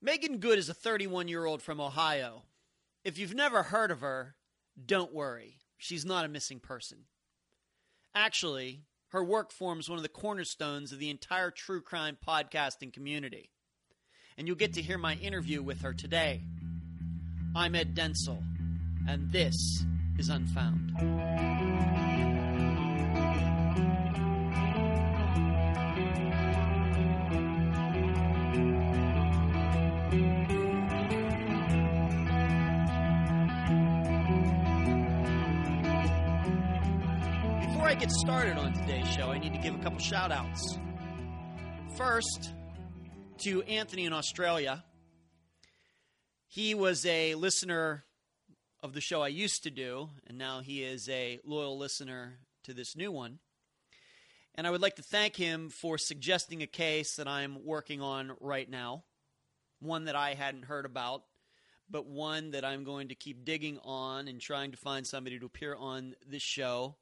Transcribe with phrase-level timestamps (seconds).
[0.00, 2.44] Meagan Good is a 31 year old from Ohio.
[3.04, 4.36] If you've never heard of her,
[4.86, 5.58] don't worry.
[5.76, 7.06] She's not a missing person.
[8.14, 13.50] Actually, her work forms one of the cornerstones of the entire true crime podcasting community.
[14.36, 16.42] And you'll get to hear my interview with her today.
[17.56, 18.40] I'm Ed Dentzel,
[19.08, 19.84] and this
[20.16, 20.94] is Unfound.
[37.98, 40.78] Get started on today's show, I need to give a couple shout outs.
[41.96, 42.52] First,
[43.38, 44.84] to Anthony in Australia.
[46.46, 48.04] He was a listener
[48.82, 52.72] of the show I used to do, and now he is a loyal listener to
[52.72, 53.40] this new one.
[54.54, 58.32] And I would like to thank him for suggesting a case that I'm working on
[58.40, 59.04] right now,
[59.80, 61.22] one that I hadn't heard about,
[61.90, 65.46] but one that I'm going to keep digging on and trying to find somebody to
[65.46, 66.96] appear on this show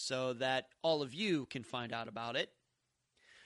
[0.00, 2.50] so that all of you can find out about it.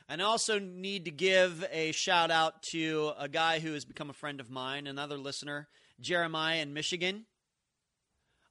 [0.08, 4.10] And I also need to give a shout out to a guy who has become
[4.10, 5.68] a friend of mine, another listener,
[6.00, 7.26] Jeremiah in Michigan.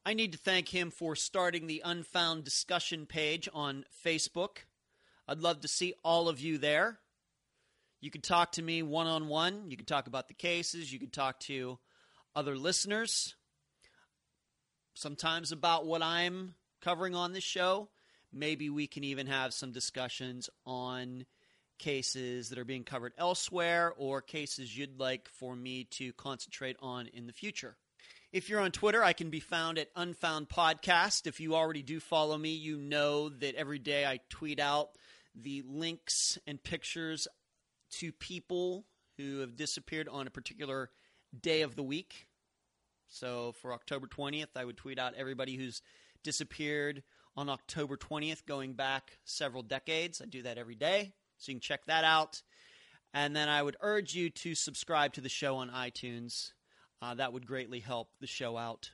[0.06, 4.66] I need to thank him for starting the Unfound discussion page on Facebook.
[5.28, 7.00] I'd love to see all of you there.
[8.02, 9.70] You can talk to me one on one.
[9.70, 10.92] You can talk about the cases.
[10.92, 11.80] You can talk to
[12.36, 13.36] other listeners.
[14.94, 17.90] Sometimes about what I'm covering on this show.
[18.34, 21.26] Maybe we can even have some discussions on
[21.80, 27.08] cases that are being covered elsewhere or cases you'd like for me to concentrate on
[27.08, 27.78] in the future.
[28.32, 31.28] If you're on Twitter, I can be found at Unfound Podcast.
[31.28, 34.90] If you already do follow me, you know that every day I tweet out
[35.36, 37.28] the links and pictures
[38.00, 38.86] to people
[39.18, 40.90] who have disappeared on a particular
[41.40, 42.28] day of the week.
[43.08, 45.84] So for October 20th, I would tweet out everybody who's
[46.24, 47.04] disappeared
[47.36, 50.22] on October 20th, going back several decades.
[50.22, 52.42] I do that every day, so you can check that out.
[53.14, 56.52] And then I would urge you to subscribe to the show on iTunes.
[57.02, 58.92] Uh, that would greatly help the show out.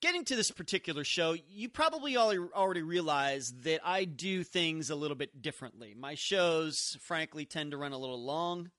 [0.00, 5.16] Getting to this particular show, you probably already realize that I do things a little
[5.16, 5.94] bit differently.
[5.94, 8.70] My shows, frankly, tend to run a little long.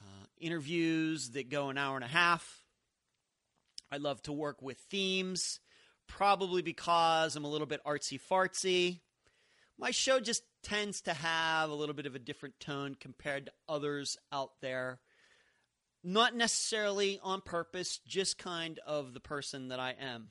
[0.00, 2.62] Uh, interviews that go an hour and a half.
[3.92, 5.60] I love to work with themes,
[6.08, 9.00] probably because I'm a little bit artsy fartsy.
[9.78, 13.52] My show just tends to have a little bit of a different tone compared to
[13.68, 14.98] others out there.
[16.02, 20.28] Not necessarily on purpose, just kind of the person that I am.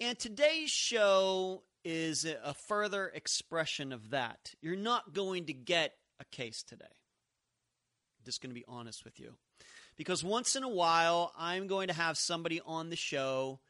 [0.00, 4.54] And today's show is a further expression of that.
[4.60, 6.84] You're not going to get a case today.
[6.84, 9.34] I'm just going to be honest with you.
[9.96, 13.60] Because once in a while, I'm going to have somebody on the show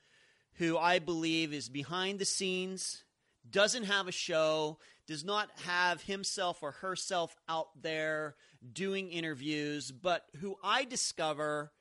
[0.59, 3.05] who I believe is behind the scenes,
[3.49, 8.35] doesn't have a show, does not have himself or herself out there
[8.73, 11.73] doing interviews, but who I discover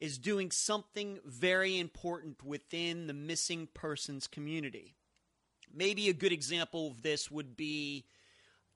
[0.00, 4.94] is doing something very important within the missing persons community.
[5.74, 8.06] Maybe a good example of this would be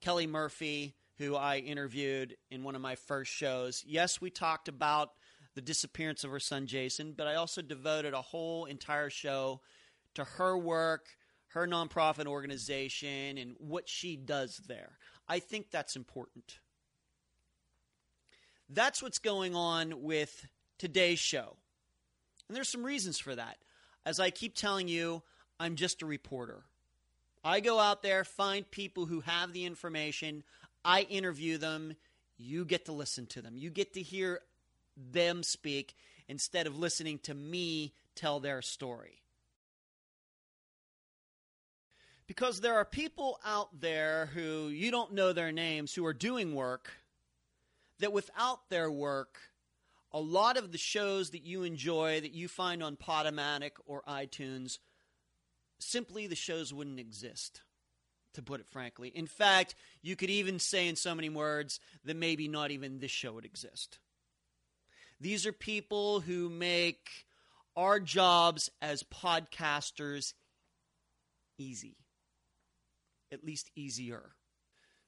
[0.01, 3.83] Kelly Murphy, who I interviewed in one of my first shows.
[3.87, 5.11] Yes, we talked about
[5.55, 9.61] the disappearance of her son Jason, but I also devoted a whole entire show
[10.15, 11.07] to her work,
[11.49, 14.97] her nonprofit organization, and what she does there.
[15.27, 16.59] I think that's important.
[18.69, 20.45] That's what's going on with
[20.79, 21.57] today's show.
[22.47, 23.57] And there's some reasons for that.
[24.05, 25.23] As I keep telling you,
[25.59, 26.63] I'm just a reporter.
[27.43, 30.43] I go out there, find people who have the information,
[30.85, 31.95] I interview them,
[32.37, 33.57] you get to listen to them.
[33.57, 34.41] You get to hear
[35.11, 35.95] them speak
[36.27, 39.21] instead of listening to me tell their story.
[42.27, 46.55] Because there are people out there who you don't know their names who are doing
[46.55, 46.91] work
[47.99, 49.37] that without their work,
[50.13, 54.79] a lot of the shows that you enjoy that you find on Podomatic or iTunes,
[55.79, 57.61] simply the shows wouldn't exist,
[58.33, 59.09] to put it frankly.
[59.09, 63.11] In fact, you could even say in so many words that maybe not even this
[63.11, 63.99] show would exist.
[65.21, 67.27] These are people who make
[67.75, 70.33] our jobs as podcasters
[71.59, 71.95] easy,
[73.31, 74.31] at least easier.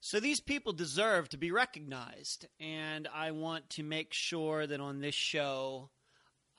[0.01, 5.01] So these people deserve to be recognized, and I want to make sure that on
[5.01, 5.89] this show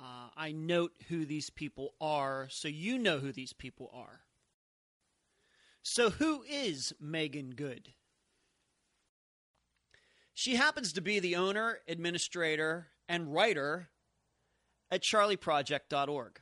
[0.01, 4.23] uh, I note who these people are so you know who these people are.
[5.85, 7.93] So, who is Megan Good?
[10.33, 13.89] She happens to be the owner, administrator, and writer
[14.91, 16.41] at charlieproject.org.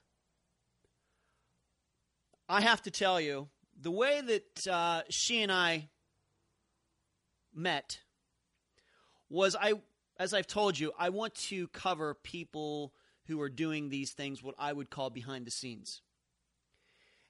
[2.49, 3.49] I have to tell you,
[3.81, 5.89] the way that uh, she and I
[7.55, 8.01] met
[9.31, 9.75] was I,
[10.19, 12.93] as I've told you, I want to cover people
[13.27, 16.03] who are doing these things, what I would call behind the scenes.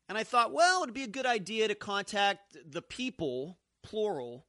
[0.08, 4.46] And I thought, well, it'd be a good idea to contact the people, plural,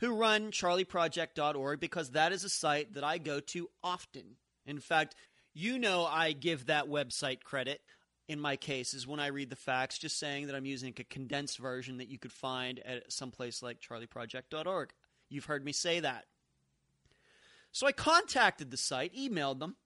[0.00, 4.36] who run charlieproject.org because that is a site that I go to often.
[4.66, 5.14] In fact,
[5.52, 7.80] you know I give that website credit
[8.28, 11.58] in my cases when I read the facts, just saying that I'm using a condensed
[11.58, 14.92] version that you could find at some place like charlieproject.org.
[15.28, 16.24] You've heard me say that.
[17.72, 19.76] So I contacted the site, emailed them,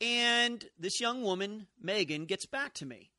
[0.00, 3.10] and this young woman, Megan, gets back to me.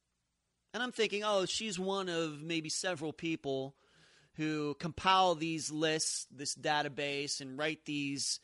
[0.73, 3.75] And I'm thinking, oh, she's one of maybe several people
[4.37, 8.39] who compile these lists, this database, and write these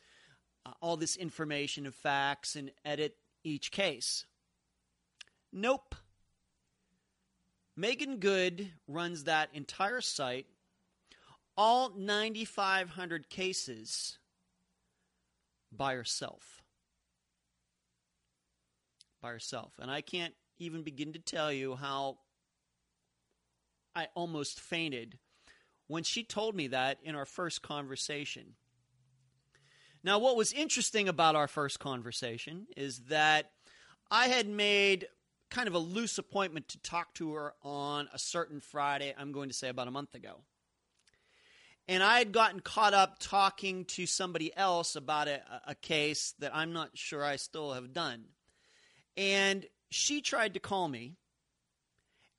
[0.66, 4.24] uh, all this information and facts and edit each case.
[5.52, 5.94] Nope.
[7.76, 10.46] Megan Good runs that entire site,
[11.56, 14.18] all 9,500 cases
[15.70, 16.62] by herself.
[19.22, 19.72] By herself.
[19.78, 22.18] And I can't even begin to tell you how
[23.94, 25.18] I almost fainted
[25.88, 28.54] when she told me that in our first conversation.
[30.04, 33.50] Now, what was interesting about our first conversation is that
[34.10, 35.08] I had made
[35.50, 39.48] kind of a loose appointment to talk to her on a certain Friday, I'm going
[39.48, 40.42] to say about a month ago.
[41.88, 46.54] And I had gotten caught up talking to somebody else about a, a case that
[46.54, 48.24] I'm not sure I still have done.
[49.16, 51.14] And she tried to call me,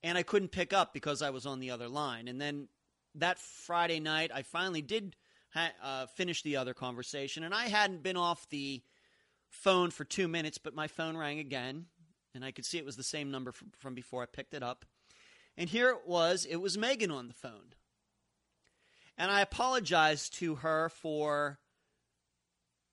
[0.03, 2.27] and I couldn't pick up because I was on the other line.
[2.27, 2.67] And then
[3.19, 5.15] that Friday night, I finally did
[5.53, 8.81] ha- uh, finish the other conversation, and I hadn't been off the
[9.49, 11.85] phone for two minutes, but my phone rang again,
[12.33, 14.23] and I could see it was the same number from, from before.
[14.23, 14.85] I picked it up,
[15.57, 16.45] and here it was.
[16.45, 17.73] It was Megan on the phone,
[19.17, 21.59] and I apologized to her for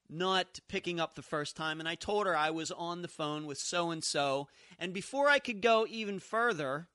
[0.09, 3.47] not picking up the first time, and I told her I was on the phone
[3.47, 4.49] with so and so.
[4.79, 6.89] And before I could go even further,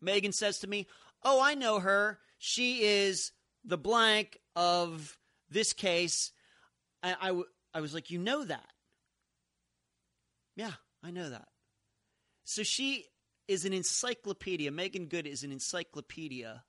[0.00, 0.86] Megan says to me,
[1.24, 2.18] Oh, I know her.
[2.44, 3.30] She is
[3.64, 5.16] the blank of
[5.48, 6.32] this case.
[7.00, 7.42] I, I,
[7.72, 8.68] I was like, You know that?
[10.56, 10.72] Yeah,
[11.04, 11.46] I know that.
[12.42, 13.04] So she
[13.46, 14.72] is an encyclopedia.
[14.72, 16.64] Megan Good is an encyclopedia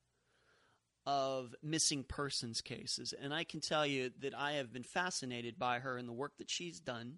[1.07, 3.11] of missing persons cases.
[3.19, 6.37] And I can tell you that I have been fascinated by her and the work
[6.37, 7.17] that she's done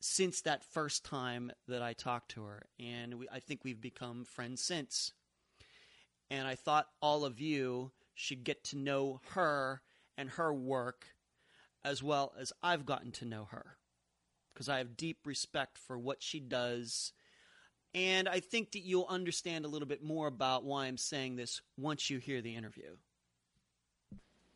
[0.00, 2.66] since that first time that I talked to her.
[2.80, 5.12] And we, I think we've become friends since.
[6.30, 9.82] And I thought all of you should get to know her
[10.16, 11.06] and her work
[11.82, 13.76] as well as I've gotten to know her.
[14.52, 17.12] Because I have deep respect for what she does
[17.94, 21.60] and I think that you'll understand a little bit more about why I'm saying this
[21.76, 22.96] once you hear the interview.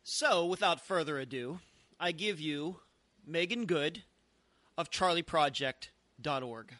[0.03, 1.59] So, without further ado,
[1.99, 2.77] I give you
[3.25, 4.03] Megan Good
[4.77, 6.73] of charlieproject.org.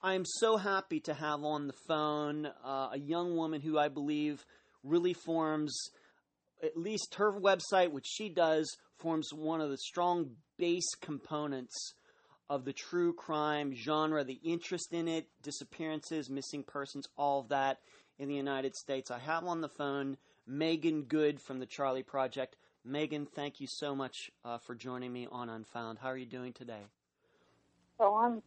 [0.00, 3.88] I am so happy to have on the phone uh, a young woman who I
[3.88, 4.44] believe
[4.84, 5.76] really forms,
[6.62, 11.94] at least her website, which she does, forms one of the strong base components
[12.48, 17.78] of the true crime genre, the interest in it, disappearances, missing persons, all of that
[18.20, 19.10] in the United States.
[19.10, 22.54] I have on the phone Megan Good from the Charlie Project.
[22.84, 25.98] Megan, thank you so much uh, for joining me on Unfound.
[25.98, 26.82] How are you doing today?
[27.98, 28.42] Well, I'm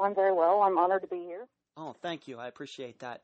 [0.00, 0.62] I'm very well.
[0.62, 1.46] I'm honored to be here.
[1.76, 2.38] Oh, thank you.
[2.38, 3.22] I appreciate that.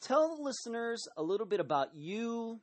[0.00, 2.60] Tell the listeners a little bit about you,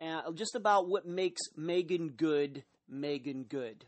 [0.00, 3.84] uh, just about what makes Megan Good Megan Good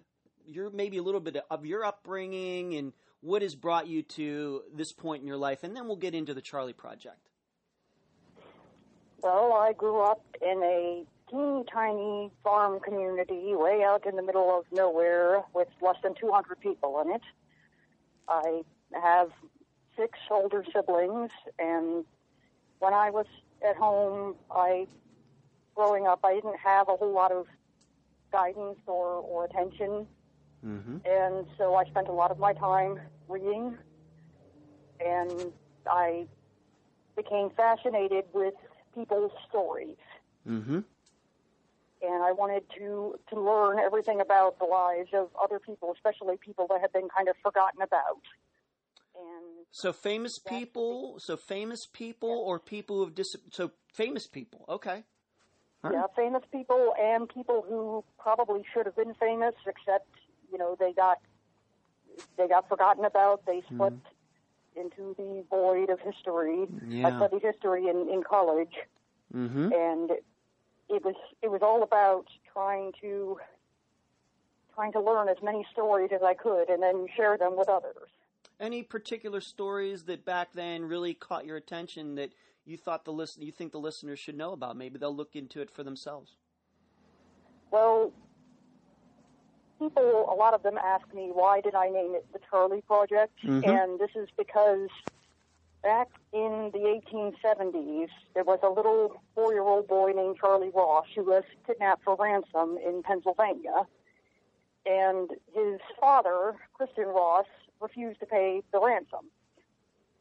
[0.50, 4.92] your maybe a little bit of your upbringing and what has brought you to this
[4.92, 7.28] point in your life, and then we'll get into the Charlie Project.
[9.22, 14.58] Well, I grew up in a teeny tiny farm community way out in the middle
[14.58, 17.20] of nowhere with less than 200 people in it.
[18.30, 18.62] I
[18.94, 19.30] have
[19.96, 22.04] six older siblings, and
[22.78, 23.26] when I was
[23.68, 24.86] at home, I
[25.74, 27.46] growing up, I didn't have a whole lot of
[28.32, 30.06] guidance or, or attention
[30.66, 30.96] Mm-hmm.
[31.04, 33.76] And so I spent a lot of my time reading,
[35.04, 35.52] and
[35.90, 36.26] I
[37.16, 38.54] became fascinated with
[38.94, 39.96] people's stories.
[40.46, 40.80] Mm-hmm.
[42.02, 46.66] And I wanted to, to learn everything about the lives of other people, especially people
[46.70, 48.22] that have been kind of forgotten about.
[49.14, 54.64] And so famous people, so famous people, or people who have dis- so famous people.
[54.68, 55.04] Okay.
[55.82, 55.90] Huh?
[55.92, 60.08] Yeah, famous people and people who probably should have been famous, except
[60.50, 61.18] you know they got
[62.36, 63.44] they got forgotten about.
[63.46, 64.06] They slipped
[64.76, 66.66] into the void of history.
[67.04, 68.74] I studied history in, in college,
[69.34, 69.72] Mm-hmm.
[69.72, 70.10] and
[70.90, 73.38] it was it was all about trying to
[74.74, 78.08] trying to learn as many stories as I could, and then share them with others.
[78.58, 82.30] Any particular stories that back then really caught your attention that
[82.64, 84.76] you thought the listen you think the listeners should know about?
[84.76, 86.36] Maybe they'll look into it for themselves.
[87.70, 88.12] Well,
[89.78, 93.38] people, a lot of them ask me why did I name it the Charlie Project,
[93.44, 93.66] Mhm.
[93.66, 94.88] and this is because
[95.82, 101.44] back in the 1870s, there was a little four-year-old boy named Charlie Ross who was
[101.66, 103.86] kidnapped for ransom in Pennsylvania,
[104.86, 107.46] and his father, Christian Ross,
[107.80, 109.30] refused to pay the ransom.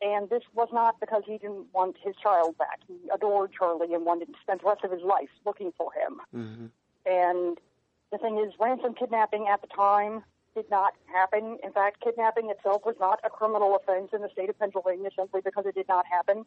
[0.02, 2.80] And this was not because he didn't want his child back.
[2.88, 6.22] He adored Charlie and wanted to spend the rest of his life looking for him.
[6.34, 6.66] Mm-hmm.
[7.06, 7.58] And
[8.12, 10.24] the thing is, ransom kidnapping at the time
[10.62, 11.58] did not happen.
[11.64, 15.40] In fact, kidnapping itself was not a criminal offense in the state of Pennsylvania simply
[15.44, 16.46] because it did not happen.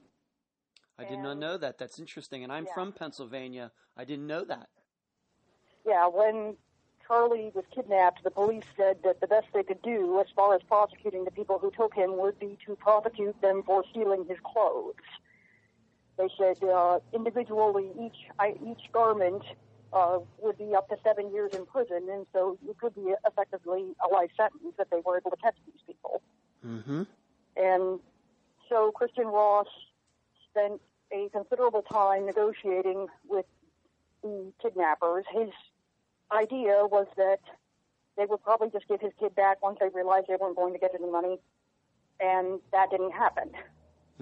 [0.99, 1.79] I did not know that.
[1.79, 2.45] That's interesting.
[2.45, 2.75] And I'm Yeah.
[2.75, 3.73] from Pennsylvania.
[3.97, 4.69] I didn't know that.
[5.85, 6.59] Yeah, when
[7.07, 10.63] Charlie was kidnapped, the police said that the best they could do as far as
[10.63, 14.95] prosecuting the people who took him would be to prosecute them for stealing his clothes.
[16.19, 19.43] They said uh, individually each I, each garment
[19.93, 23.95] uh, would be up to seven years in prison, and so it could be effectively
[24.05, 26.23] a life sentence if they were able to catch these people.
[26.67, 27.03] Mm-hmm.
[27.57, 28.01] And
[28.69, 29.67] so Christian Ross
[30.51, 30.81] spent
[31.13, 33.47] a considerable time negotiating with
[34.23, 35.25] the kidnappers.
[35.33, 35.51] His
[36.31, 37.41] idea was that
[38.17, 40.79] they would probably just give his kid back once they realized they weren't going to
[40.79, 41.39] get any money,
[42.21, 43.51] and that didn't happen.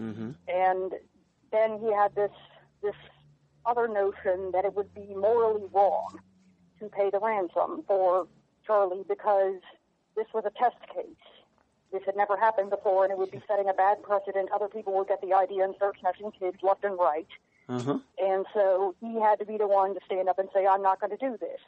[0.00, 0.30] Mm-hmm.
[0.48, 0.92] And
[1.52, 2.30] then he had this
[2.82, 2.94] this
[3.66, 6.18] other notion that it would be morally wrong
[6.78, 8.26] to pay the ransom for
[8.66, 9.60] Charlie because
[10.16, 11.04] this was a test case.
[11.92, 14.50] This had never happened before, and it would be setting a bad precedent.
[14.54, 17.26] Other people would get the idea and start snatching kids left and right.
[17.68, 17.98] Uh-huh.
[18.18, 21.00] And so he had to be the one to stand up and say, I'm not
[21.00, 21.60] going to do this.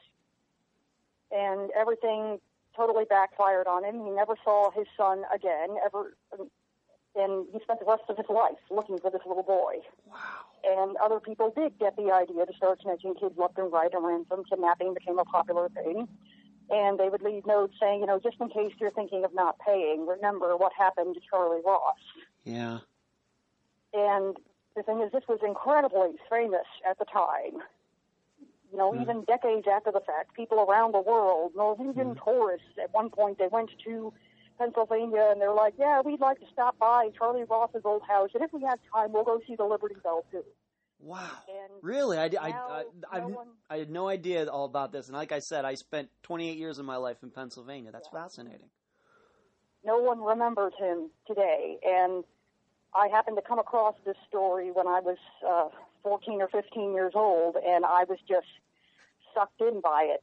[1.31, 2.39] And everything
[2.77, 4.05] totally backfired on him.
[4.05, 6.15] He never saw his son again, ever.
[7.15, 9.77] And he spent the rest of his life looking for this little boy.
[10.11, 10.51] Wow.
[10.64, 14.04] And other people did get the idea to start snatching kids left and right, and
[14.04, 16.07] ransom kidnapping became a popular thing.
[16.71, 19.59] And they would leave notes saying, you know, just in case you're thinking of not
[19.59, 21.97] paying, remember what happened to Charlie Ross.
[22.45, 22.78] Yeah.
[23.92, 24.37] And
[24.76, 27.62] the thing is, this was incredibly famous at the time.
[28.71, 29.02] You know, Hmm.
[29.02, 32.25] even decades after the fact, people around the world, Norwegian Hmm.
[32.25, 34.14] tourists, at one point they went to
[34.62, 38.42] Pennsylvania and they're like, yeah, we'd like to stop by Charlie Ross's old house, and
[38.45, 40.45] if we have time, we'll go see the Liberty Bell too.
[41.00, 41.19] Wow.
[41.49, 42.16] And Really?
[42.16, 45.09] I, I, I, I, no one- I had no idea all about this.
[45.09, 47.90] And like I said, I spent 28 years of my life in Pennsylvania.
[47.90, 48.69] That's fascinating.
[49.85, 51.78] no one remembers him today.
[51.85, 52.23] And
[52.95, 55.16] I happened to come across this story when I was
[55.49, 55.71] uh,
[56.04, 58.47] 14 or 15 years old, and I was just
[59.35, 60.21] sucked in by it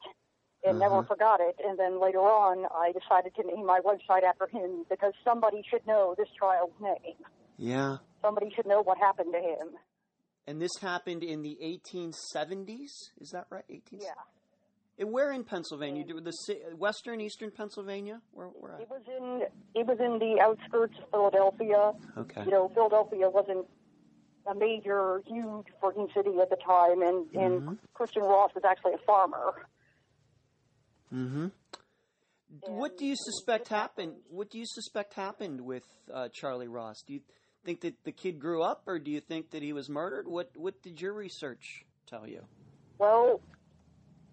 [0.63, 1.07] and never Uh-huh.
[1.07, 1.55] forgot it.
[1.63, 5.85] And then later on, I decided to name my website after him because somebody should
[5.87, 7.15] know this child's name.
[7.57, 7.97] Yeah.
[8.21, 9.77] Somebody should know what happened to him.
[10.47, 13.11] And this happened in the 1870s?
[13.21, 13.63] Is that right?
[13.69, 13.99] 18?
[14.01, 14.09] Yeah.
[14.97, 16.03] And where in Pennsylvania?
[16.03, 18.21] Do- The ci- western, eastern Pennsylvania?
[18.33, 18.77] Where, where?
[18.79, 21.93] It was in it was in the outskirts of Philadelphia.
[22.17, 22.43] Okay.
[22.43, 23.65] you know, Philadelphia wasn't
[24.45, 27.77] a major, huge working city at the time, and, and Mhm.
[27.93, 29.67] Christian Ross was actually a farmer.
[31.13, 31.47] Mm-hmm.
[32.61, 34.13] What do you suspect happened?
[34.29, 37.03] What do you suspect happened with uh, Charlie Ross?
[37.05, 37.21] Do you
[37.63, 40.27] think that the kid grew up, or do you think that he was murdered?
[40.27, 42.43] What What did your research tell you?
[42.97, 43.41] Well,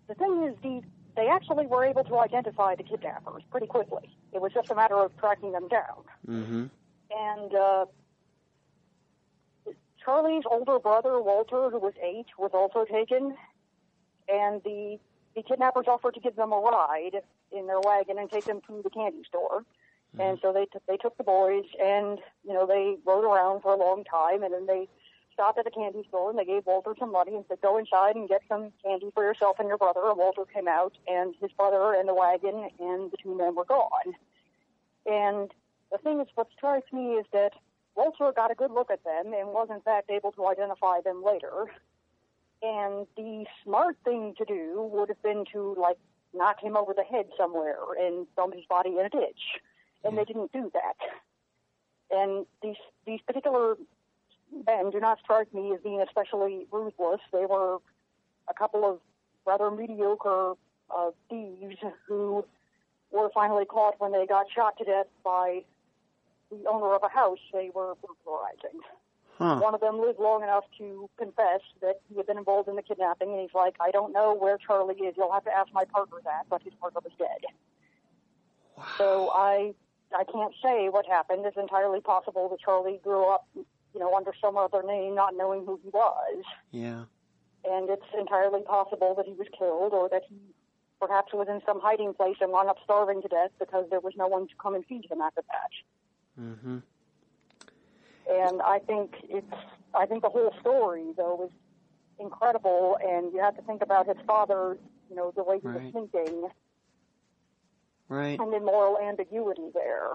[0.09, 0.83] the thing is, the,
[1.15, 4.17] they actually were able to identify the kidnappers pretty quickly.
[4.33, 6.05] It was just a matter of tracking them down.
[6.27, 6.65] Mm-hmm.
[7.11, 7.87] And uh,
[10.05, 13.37] Charlie's older brother, Walter, who was eight, was also taken.
[14.29, 14.99] And the,
[15.37, 17.21] the kidnappers offered to give them a ride
[17.53, 19.63] in their wagon and take them to the candy store.
[20.15, 20.21] Hmm.
[20.21, 23.73] And so they t- they took the boys and you know they rode around for
[23.73, 24.89] a long time and then they
[25.35, 28.17] stopped at a candy store and they gave Walter some money and said go inside
[28.17, 30.09] and get some candy for yourself and your brother.
[30.09, 33.67] And Walter came out and his brother and the wagon and the two men were
[33.67, 34.15] gone.
[35.05, 35.53] And
[35.93, 37.53] the thing is, what strikes me is that
[37.95, 41.23] Walter got a good look at them and was in fact able to identify them
[41.23, 41.67] later.
[42.63, 45.99] And the smart thing to do would have been to like
[46.35, 49.61] knock him over the head somewhere and dump his body in a ditch.
[50.05, 50.97] And they didn't do that.
[52.11, 53.77] And these these particular
[54.67, 57.21] men do not strike me as being especially ruthless.
[57.33, 57.79] They were
[58.49, 59.01] a couple of
[59.45, 60.55] rather mediocre
[60.97, 62.45] uh, thieves who
[63.11, 65.65] were finally caught when they got shot to death by
[66.51, 68.81] the owner of a house they were burglarizing.
[69.39, 69.59] Huh.
[69.59, 72.83] One of them lived long enough to confess that he had been involved in the
[72.83, 75.15] kidnapping, and he's like, I don't know where Charlie is.
[75.17, 77.45] You'll have to ask my partner that, but his partner was dead.
[78.97, 79.75] So I
[80.15, 81.45] I can't say what happened.
[81.45, 85.67] It's entirely possible that Charlie grew up, you know, under some other name, not knowing
[85.67, 86.45] who he was.
[86.71, 87.05] Yeah.
[87.65, 90.37] And it's entirely possible that he was killed or that he
[91.01, 94.15] perhaps was in some hiding place and wound up starving to death because there was
[94.17, 96.41] no one to come and feed him after that.
[96.43, 96.79] Mm-hmm.
[98.29, 99.53] And I think it's
[99.95, 101.51] I think the whole story though is
[102.19, 104.79] incredible and you have to think about his father,
[105.09, 105.95] you know, the way he Right.
[105.95, 106.49] was thinking
[108.09, 108.39] Right.
[108.41, 110.15] and the moral ambiguity there.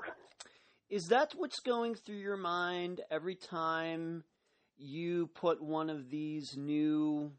[0.89, 4.23] Is that what's going through your mind every time
[4.77, 7.31] you put one of these new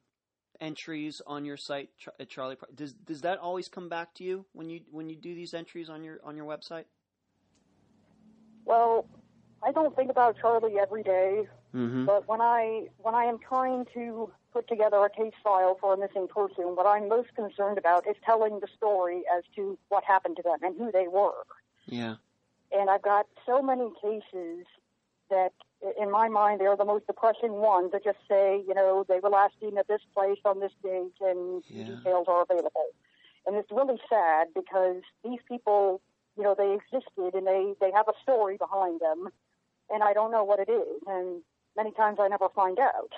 [0.60, 2.56] entries on your site, at Charlie?
[2.74, 5.90] Does does that always come back to you when you when you do these entries
[5.90, 6.84] on your on your website?
[8.64, 9.06] Well,
[9.64, 12.04] I don't think about Charlie every day, Mm-hmm.
[12.04, 15.96] but when I when I am trying to put together a case file for a
[15.96, 20.36] missing person, what I'm most concerned about is telling the story as to what happened
[20.36, 21.44] to them and who they were.
[21.86, 22.16] Yeah.
[22.70, 24.66] And I've got so many cases
[25.30, 25.52] that,
[25.98, 29.30] in my mind, they're the most depressing ones that just say, you know, they were
[29.30, 31.84] last seen at this place on this date and Yeah.
[31.96, 32.88] details are available.
[33.46, 36.02] And it's really sad because these people,
[36.36, 39.30] you know, they existed and they, they have a story behind them,
[39.92, 41.02] and I don't know what it is.
[41.06, 41.42] And
[41.76, 43.12] many times I never find out.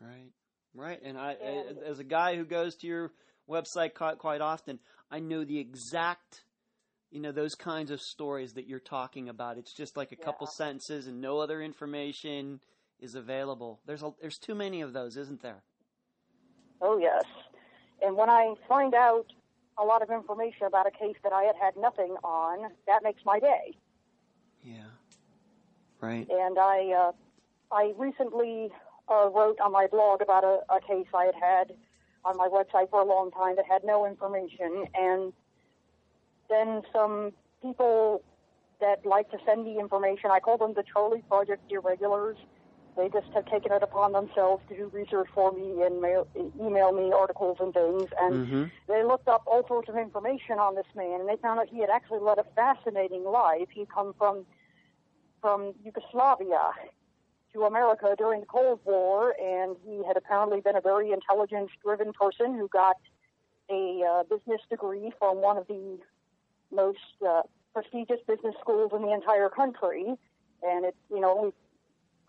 [0.00, 0.30] Right.
[0.74, 1.00] Right.
[1.02, 3.12] And I, And- as a guy who goes to your
[3.48, 4.78] website quite, quite often,
[5.10, 6.44] I know the exact,
[7.10, 9.58] you know, those kinds of stories that you're talking about.
[9.58, 12.60] It's just like a couple sentences and no other information
[13.00, 13.80] is available.
[13.86, 15.62] There's a, there's too many of those, isn't there?
[16.80, 17.24] Oh, yes.
[18.02, 19.26] And when I find out
[19.78, 23.22] a lot of information about a case that I had had nothing on, that makes
[23.24, 23.76] my day.
[24.62, 24.93] Yeah.
[26.04, 26.28] Right.
[26.30, 27.12] and I uh,
[27.74, 28.70] I recently
[29.08, 31.72] uh, wrote on my blog about a, a case I had had
[32.24, 35.32] on my website for a long time that had no information, and
[36.48, 38.22] then some people
[38.80, 40.30] that like to send me information.
[40.30, 42.36] I call them the Charlie Project Irregulars.
[42.96, 46.28] They just have taken it upon themselves to do research for me and mail,
[46.60, 48.08] email me articles and things.
[48.20, 48.64] And Mm-hmm.
[48.86, 51.80] they looked up all sorts of information on this man, and they found out he
[51.80, 53.68] had actually led a fascinating life.
[53.72, 54.44] He'd come from
[55.44, 56.72] from Yugoslavia
[57.52, 62.54] to America during the Cold War, and he had apparently been a very intelligence-driven person
[62.54, 62.96] who got
[63.68, 65.98] a uh, business degree from one of the
[66.72, 67.42] most uh,
[67.74, 70.14] prestigious business schools in the entire country.
[70.62, 71.52] And it, you know,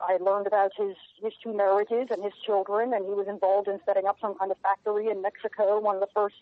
[0.01, 3.79] I learned about his his two marriages and his children, and he was involved in
[3.85, 6.35] setting up some kind of factory in Mexico, one of the first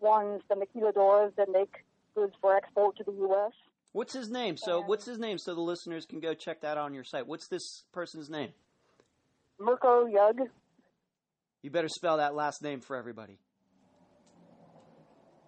[0.00, 1.84] ones, the maquiladoras that make
[2.14, 3.52] goods for export to the U.S.
[3.92, 4.56] What's his name?
[4.56, 7.26] So, what's his name so the listeners can go check that out on your site?
[7.26, 8.50] What's this person's name?
[9.58, 10.38] Mirko Yug,
[11.62, 13.38] You better spell that last name for everybody.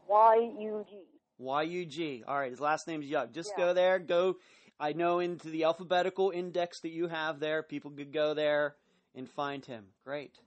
[0.09, 0.97] Y-U-G.
[1.39, 2.23] Y U G.
[2.29, 3.33] All right, his last name's Yug.
[3.33, 3.65] Just Yeah.
[3.65, 3.99] go there.
[3.99, 4.37] Go.
[4.79, 7.63] I know into the alphabetical index that you have there.
[7.63, 8.77] People could go there
[9.15, 9.87] and find him.
[10.05, 10.39] Great.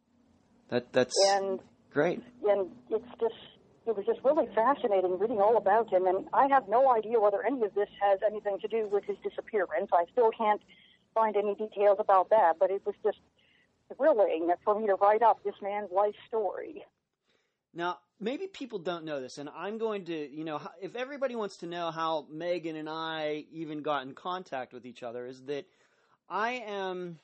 [0.70, 1.60] That that's And
[1.92, 2.22] great.
[2.48, 3.36] and it's just
[3.86, 7.46] it was just really fascinating reading all about him and I have no idea whether
[7.46, 9.90] any of this has anything to do with his disappearance.
[9.94, 10.62] I still can't
[11.14, 13.20] find any details about that, but it was just
[13.96, 16.84] thrilling for me to write up this man's life story.
[17.74, 21.58] Now, maybe people don't know this, and I'm going to, you know, if everybody wants
[21.58, 25.66] to know how Megan and I even got in contact with each other, is that
[26.30, 27.20] I am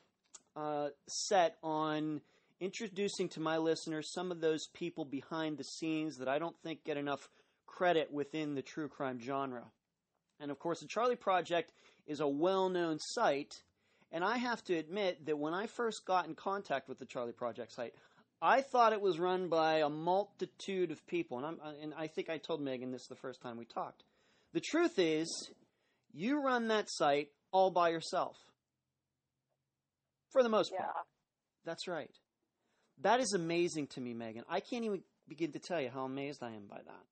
[0.54, 2.20] uh, set on
[2.62, 6.84] introducing to my listeners some of those people behind the scenes that I don't think
[6.84, 7.28] get enough
[7.66, 9.64] credit within the true crime genre.
[10.38, 11.72] And of course, the Charlie Project
[12.06, 13.52] is a well known site,
[14.12, 17.32] and I have to admit that when I first got in contact with the Charlie
[17.32, 17.94] Project site,
[18.40, 22.30] I thought it was run by a multitude of people, and, I'm, and I think
[22.30, 24.04] I told Megan this the first time we talked.
[24.52, 25.50] The truth is,
[26.12, 28.36] you run that site all by yourself.
[30.30, 30.84] For the most Yeah.
[30.84, 31.06] part.
[31.64, 32.10] That's right.
[33.02, 34.44] That is amazing to me, Megan.
[34.48, 37.04] I can't even begin to tell you how amazed I am by that.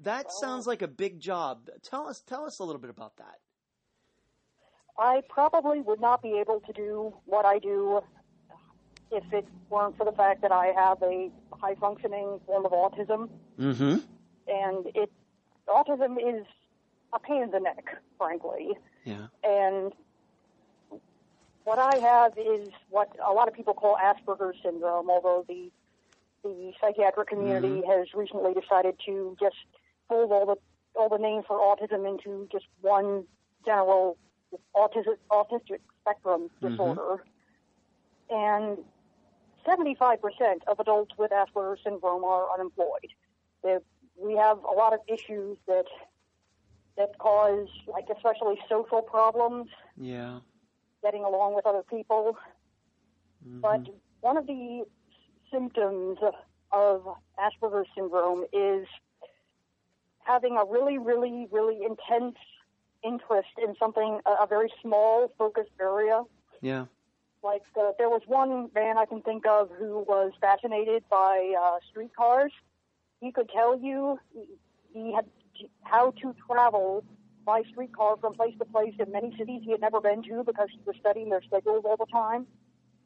[0.00, 1.68] That Well- sounds like a big job.
[1.82, 3.40] Tell us tell us a little bit about that.
[4.98, 8.00] I probably would not be able to do what I do
[9.10, 13.28] if it weren't for the fact that I have a high functioning form of autism
[13.58, 13.96] Mm-hmm.
[14.48, 15.10] and it
[15.68, 16.46] autism is
[17.12, 17.84] a pain in the neck,
[18.18, 18.76] frankly.
[19.04, 19.28] Yeah.
[19.42, 19.92] And
[21.64, 25.70] what I have is what a lot of people call Asperger's syndrome, although the
[26.42, 27.90] the psychiatric community mm-hmm.
[27.90, 29.56] has recently decided to just
[30.08, 30.56] fold all the
[30.94, 33.24] all the names for autism into just one
[33.64, 34.18] general
[34.76, 36.68] autistic autistic spectrum mm-hmm.
[36.68, 37.24] disorder.
[38.30, 38.78] And
[39.66, 40.18] 75%
[40.66, 43.12] of adults with Asperger's syndrome are unemployed.
[43.62, 43.78] They,
[44.18, 45.86] we have a lot of issues that
[46.96, 50.40] that cause, like especially social problems, Yeah.
[51.04, 52.36] Getting along with other people.
[53.46, 53.60] Mhm.
[53.60, 53.82] But
[54.22, 54.84] one of the
[55.52, 56.18] symptoms
[56.72, 56.96] of
[57.38, 58.86] Asperger's syndrome is
[60.20, 62.38] having a really, really, really intense
[63.02, 66.22] interest in something, a, a very small, focused area.
[66.60, 66.86] yeah.
[67.42, 71.76] Like uh, there was one man I can think of who was fascinated by uh,
[71.90, 72.52] streetcars.
[73.20, 74.18] He could tell you
[74.94, 75.26] he had
[75.82, 77.04] how to travel
[77.44, 80.68] by streetcar from place to place in many cities he had never been to because
[80.70, 82.46] he was studying their schedules all the time.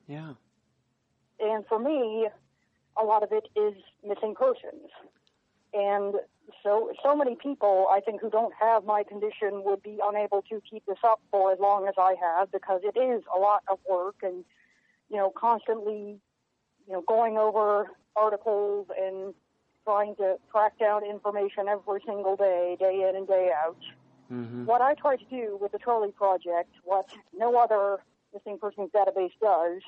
[0.07, 0.35] Yeah.
[1.40, 2.29] And for me,
[3.01, 3.74] a lot of it is
[4.07, 4.90] missing persons.
[5.74, 6.14] And
[6.62, 10.62] so, so many people, I think, who don't have my condition would be unable to
[10.68, 13.79] keep this up for as long as I have because it is a lot of
[13.88, 14.44] work and,
[15.11, 16.18] you know, constantly,
[16.87, 19.35] you know, going over articles and
[19.85, 23.77] trying to track down information every single day, day in and day out.
[24.32, 24.66] Mm-hmm.
[24.66, 27.98] What I try to do with the Charlie Project, what no other
[28.34, 29.82] missing persons database does,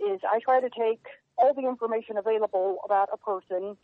[0.00, 1.04] is I try to take
[1.36, 3.76] all the information available about a person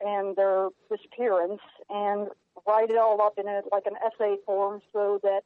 [0.00, 2.28] and their disappearance and
[2.66, 5.42] write it all up in a, like an essay form so that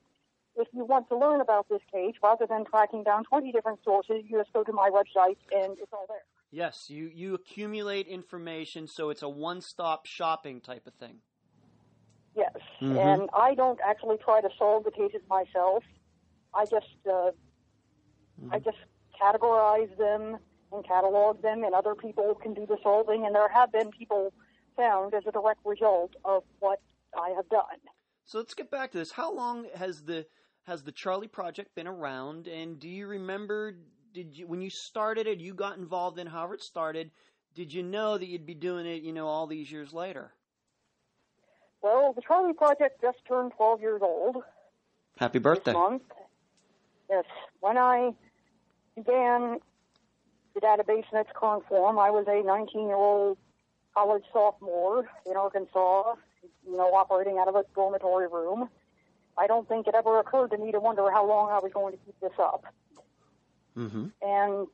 [0.57, 4.23] if you want to learn about this case, rather than tracking down 20 different sources,
[4.29, 6.23] you just go to my website and it's all there.
[6.53, 11.17] Yes, you, you accumulate information so it's a one stop shopping type of thing.
[12.37, 12.53] Yes,
[12.85, 13.15] Mhm.
[13.21, 15.85] and I don't actually try to solve the cases myself.
[16.53, 17.33] I just uh,
[18.51, 18.79] I just
[19.21, 20.39] categorize them
[20.73, 23.27] and catalog them, and other people can do the solving.
[23.27, 24.33] And there have been people
[24.77, 26.81] found as a direct result of what
[27.17, 27.81] I have done.
[28.25, 29.13] So let's get back to this.
[29.13, 30.27] How long has the
[30.65, 32.49] has the Charlie Project been around?
[32.49, 33.77] And do you remember?
[34.13, 35.41] Did you when you started it?
[35.41, 37.11] You got involved in however it started.
[37.55, 39.03] Did you know that you'd be doing it?
[39.03, 40.33] You know, all these years later.
[41.85, 44.37] Well, the Charlie Project just turned 12 years old
[45.19, 45.75] Happy this birthday!
[45.75, 46.03] month.
[47.11, 47.27] Yes,
[47.61, 48.15] when I
[48.97, 49.59] began
[50.55, 53.37] the database in its current form, I was a 19-year-old
[53.95, 56.15] college sophomore in Arkansas,
[56.67, 58.71] you know, operating out of a dormitory room.
[59.37, 61.93] I don't think it ever occurred to me to wonder how long I was going
[61.93, 62.65] to keep this up.
[63.77, 64.07] Mm-hmm.
[64.23, 64.69] And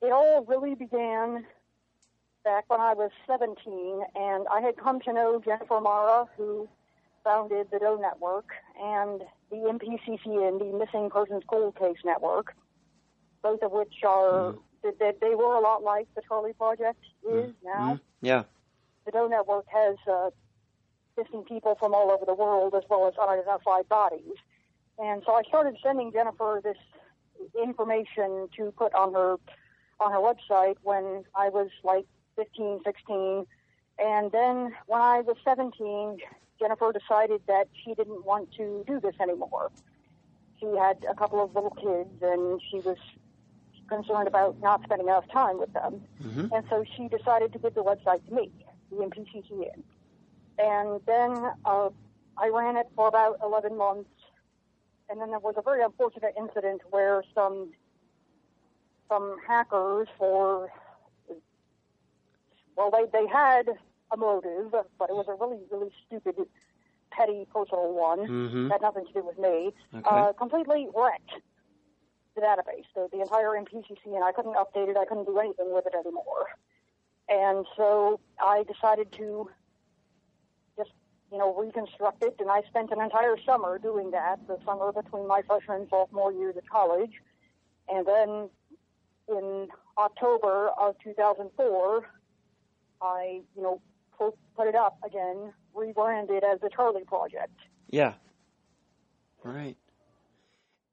[0.00, 1.44] it all really began
[2.44, 6.68] back when I was 17, and I had come to know Jennifer Marra, who
[7.24, 12.54] founded the DOE Network and the MPCC and the Missing Persons Cold Case Network,
[13.42, 17.52] both of which are, that that they were a lot like the Charlie Project is
[17.64, 17.98] now.
[18.20, 18.44] Yeah.
[19.06, 20.30] The DOE Network has uh,
[21.16, 24.36] missing people from all over the world as well as unidentified bodies.
[24.98, 26.76] And so I started sending Jennifer this
[27.60, 29.36] information to put on her
[30.00, 33.46] on her website when I was like 15, 16.
[33.98, 36.18] And then when I was 17,
[36.58, 39.70] Jennifer decided that she didn't want to do this anymore.
[40.60, 42.96] She had a couple of little kids and she was
[43.88, 46.00] concerned about not spending enough time with them.
[46.22, 46.54] Mm-hmm.
[46.54, 48.50] And so she decided to give the website to me,
[48.90, 49.82] the MPCCN.
[50.58, 51.90] And then uh,
[52.38, 54.10] I ran it for about 11 months.
[55.10, 57.72] And then there was a very unfortunate incident where some
[59.08, 60.72] some hackers for
[62.76, 63.68] well they they had
[64.12, 66.36] a motive, but it was a really really stupid,
[67.10, 68.20] petty personal one.
[68.20, 68.70] Mm-hmm.
[68.70, 69.72] Had nothing to do with me.
[69.94, 70.02] Okay.
[70.04, 71.42] Uh, completely wrecked
[72.34, 74.96] the database, the, the entire MPCC, and I couldn't update it.
[74.96, 76.46] I couldn't do anything with it anymore.
[77.28, 79.48] And so I decided to
[80.76, 80.90] just,
[81.30, 85.26] you know, reconstruct it, and I spent an entire summer doing that, the summer between
[85.26, 87.12] my freshman and sophomore years at college.
[87.88, 88.50] And then
[89.28, 92.06] in October of 2004,
[93.04, 93.80] I, you know,
[94.18, 97.52] put, put it up again, rebranded as the Charlie Project.
[97.90, 98.14] Yeah.
[99.42, 99.76] Right.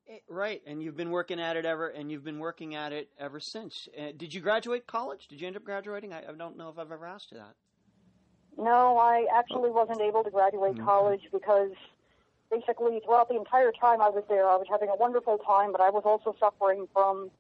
[0.10, 3.10] Eh, Right, and you've been working at it ever, and you've been working at it
[3.18, 3.88] ever since.
[3.98, 5.28] Uh, did you graduate college?
[5.28, 6.12] Did you end up graduating?
[6.14, 7.56] I, I don't know if I've ever asked you that.
[8.58, 10.82] No, I actually wasn't able to graduate Okay.
[10.84, 11.72] college because
[12.52, 15.80] basically throughout the entire time I was there, I was having a wonderful time, but
[15.80, 17.32] I was also suffering from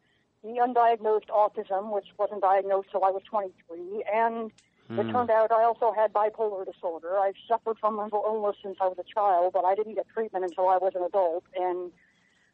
[0.43, 4.51] the undiagnosed autism, which wasn't diagnosed till I was 23, and
[4.89, 5.11] it Hmm.
[5.11, 7.17] turned out I also had bipolar disorder.
[7.19, 10.43] I've suffered from mental illness since I was a child, but I didn't get treatment
[10.45, 11.91] until I was an adult, and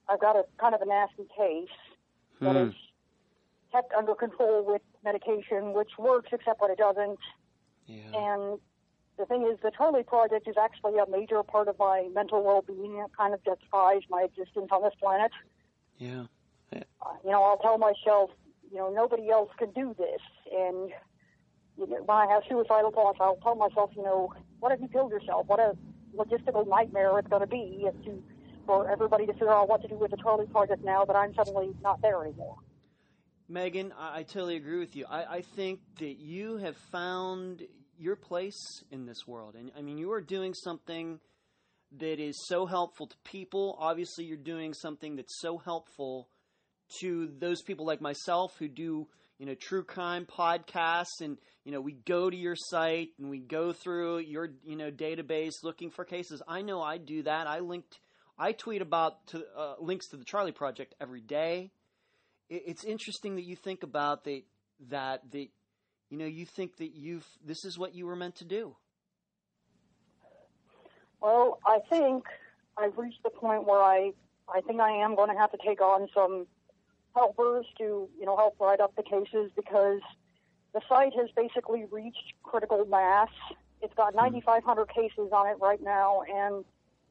[0.10, 1.70] I've got a kind of a nasty case
[2.42, 2.70] that Hmm.
[2.70, 2.76] is
[3.72, 7.20] kept under control with medication, which works except when it doesn't.
[7.86, 8.14] Yeah.
[8.14, 8.62] And
[9.18, 12.98] the thing is, the Charlie Project is actually a major part of my mental well-being.
[12.98, 15.32] It kind of justifies my existence on this planet.
[15.98, 16.28] Yeah.
[16.74, 16.80] Uh,
[17.24, 18.32] you know, I'll tell myself,
[18.70, 20.22] you know, nobody else can do this.
[20.52, 20.92] And
[21.78, 24.88] you know, when I have suicidal thoughts, I'll tell myself, you know, what if you
[24.88, 25.48] killed yourself?
[25.48, 25.74] What a
[26.16, 28.24] logistical nightmare it's going to be to,
[28.66, 31.34] for everybody to figure out what to do with the Charlie Project now that I'm
[31.36, 32.58] suddenly not there anymore.
[33.48, 35.06] Megan, I, I totally agree with you.
[35.10, 37.64] I, I think that you have found
[37.98, 39.56] your place in this world.
[39.56, 41.20] And I mean, you are doing something
[42.00, 43.78] that is so helpful to people.
[43.80, 46.28] Obviously, you're doing something that's so helpful
[47.02, 49.08] to those people like myself who do,
[49.40, 53.40] you know, true crime podcasts and, you know, we go to your site and we
[53.40, 56.42] go through your, you know, database looking for cases.
[56.48, 57.48] I know I do that.
[57.48, 58.00] I linked
[58.40, 61.72] I tweet about to, uh, links to the Charlie Project every day.
[62.50, 64.44] It, it's interesting that you think about that
[64.90, 65.48] that that
[66.10, 68.76] you know you think that you've this is what you were meant to do.
[71.20, 72.26] Well, I think
[72.78, 74.12] I've reached the point where I
[74.54, 76.46] I think I am going to have to take on some
[77.18, 80.02] helpers to you know help write up the cases because
[80.74, 83.30] the site has basically reached critical mass.
[83.82, 86.66] It's got 9,500 cases on it right now, and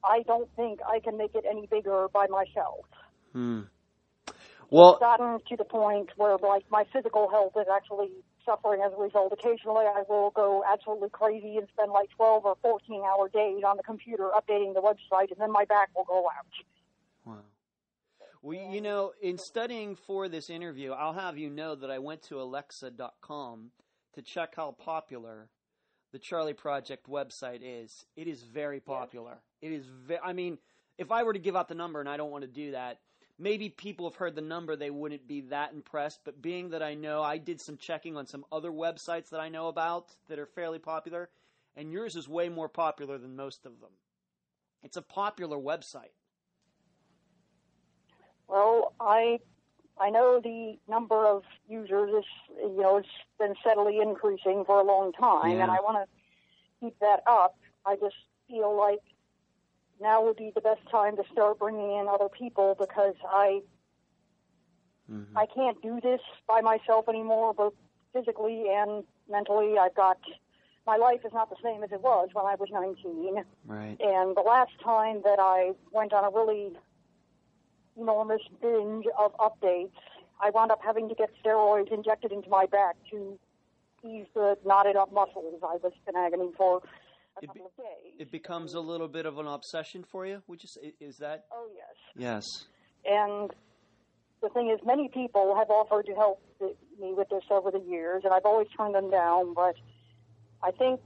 [0.04, 2.86] I don't think I can make it any bigger by myself.
[3.32, 3.62] Hmm.
[4.70, 8.10] Well, It's gotten to the point where like my physical health is actually
[8.44, 9.32] suffering as a result.
[9.32, 13.76] Occasionally, I will go absolutely crazy and spend like 12 or 14 hour days on
[13.76, 16.46] the computer updating the website, and then my back will go out.
[18.46, 22.22] Well, you know, in studying for this interview, I'll have you know that I went
[22.28, 23.72] to Alexa.com
[24.14, 25.48] to check how popular
[26.12, 28.06] the Charlie Project website is.
[28.14, 29.38] It is very popular.
[29.60, 29.84] It is.
[29.86, 30.58] Ve- I mean,
[30.96, 33.00] if I were to give out the number, and I don't want to do that,
[33.36, 36.20] maybe people have heard the number, they wouldn't be that impressed.
[36.24, 39.48] But being that I know, I did some checking on some other websites that I
[39.48, 41.30] know about that are fairly popular,
[41.74, 43.90] and yours is way more popular than most of them.
[44.84, 46.14] It's a popular website.
[48.48, 49.40] Well, I
[49.98, 52.24] I know the number of users is
[52.60, 55.62] you know it's been steadily increasing for a long time, Yeah.
[55.64, 56.06] and I want to
[56.80, 57.56] keep that up.
[57.84, 58.16] I just
[58.48, 59.00] feel like
[60.00, 63.62] now would be the best time to start bringing in other people because I
[65.10, 65.38] Mm-hmm.
[65.38, 67.74] I can't do this by myself anymore, both
[68.12, 69.78] physically and mentally.
[69.78, 70.18] I've got
[70.86, 73.44] my life is not the same as it was when I was 19.
[73.66, 73.96] Right.
[74.00, 76.72] And the last time that I went on a really
[77.96, 79.90] enormous binge of updates,
[80.40, 83.38] I wound up having to get steroids injected into my back to
[84.04, 85.60] ease the knotted up muscles.
[85.62, 86.80] I was in agony for a
[87.42, 88.12] It couple be- of days.
[88.18, 90.42] It becomes a little bit of an obsession for you.
[90.46, 91.46] Would you say is that?
[91.52, 91.94] oh yes.
[92.16, 92.44] Yes.
[93.04, 93.50] And
[94.42, 98.22] the thing is, many people have offered to help me with this over the years,
[98.24, 99.54] and I've always turned them down.
[99.54, 99.76] But
[100.62, 101.00] I think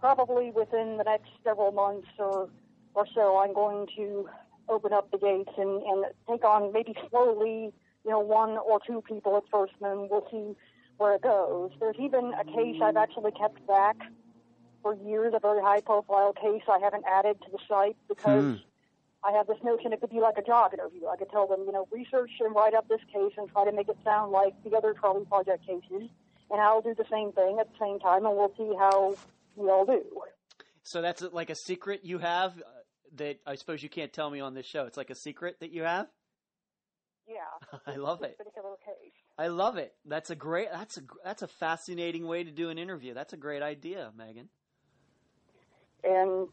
[0.00, 2.48] probably within the next several months or
[2.94, 4.28] or so, I'm going to
[4.68, 7.72] open up the gates and, and take on maybe slowly,
[8.04, 10.56] you know, one or two people at first, and then we'll see
[10.96, 11.70] where it goes.
[11.80, 13.96] There's even a case I've actually kept back
[14.82, 18.56] for years, a very high-profile case I haven't added to the site because.
[18.56, 18.62] Hmm.
[19.26, 21.06] I have this notion it could be like a job interview.
[21.06, 23.72] I could tell them, you know, research and write up this case and try to
[23.72, 26.10] make it sound like the other Charlie Project cases,
[26.50, 29.16] and I'll do the same thing at the same time, and we'll see how
[29.56, 30.02] we all do.
[30.82, 32.83] So that's like a secret you have uh,
[33.16, 34.84] that I suppose you can't tell me on this show.
[34.84, 36.06] It's like a secret that you have.
[37.28, 37.78] Yeah.
[37.86, 38.36] I love it.
[38.38, 39.12] This particular case.
[39.38, 39.94] I love it.
[40.04, 40.68] That's a great.
[40.72, 43.14] That's a that's a fascinating way to do an interview.
[43.14, 44.48] That's a great idea, Megan.
[46.04, 46.48] And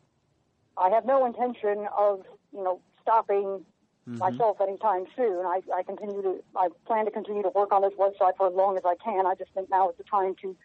[0.77, 2.21] I have no intention of,
[2.53, 3.65] you know, stopping
[4.09, 4.17] Mm-hmm.
[4.17, 5.45] myself anytime soon.
[5.45, 8.53] I, I continue to, I plan to continue to work on this website for as
[8.55, 9.27] long as I can.
[9.27, 10.55] I just think now is the time to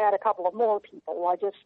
[0.00, 1.28] add a couple of more people.
[1.28, 1.58] I just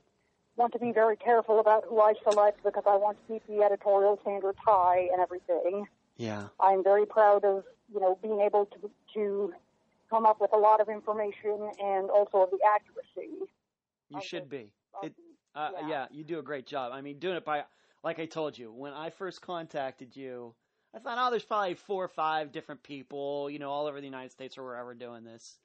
[0.56, 3.62] want to be very careful about who I select because I want to keep the
[3.62, 5.86] editorial standards high and everything.
[6.16, 6.48] Yeah.
[6.60, 9.52] I'm very proud of, you know, being able to, to
[10.08, 13.36] come up with a lot of information and also of the accuracy.
[14.08, 14.26] You Okay.
[14.26, 14.72] should be.
[14.94, 15.14] of It-
[15.54, 15.88] Uh, Yeah.
[15.88, 16.06] yeah.
[16.10, 16.92] you do a great job.
[16.92, 17.64] I mean, doing it by,
[18.02, 20.54] like I told you, when I first contacted you,
[20.94, 24.06] I thought, oh, there's probably four or five different people, you know, all over the
[24.06, 25.58] United States or wherever doing this.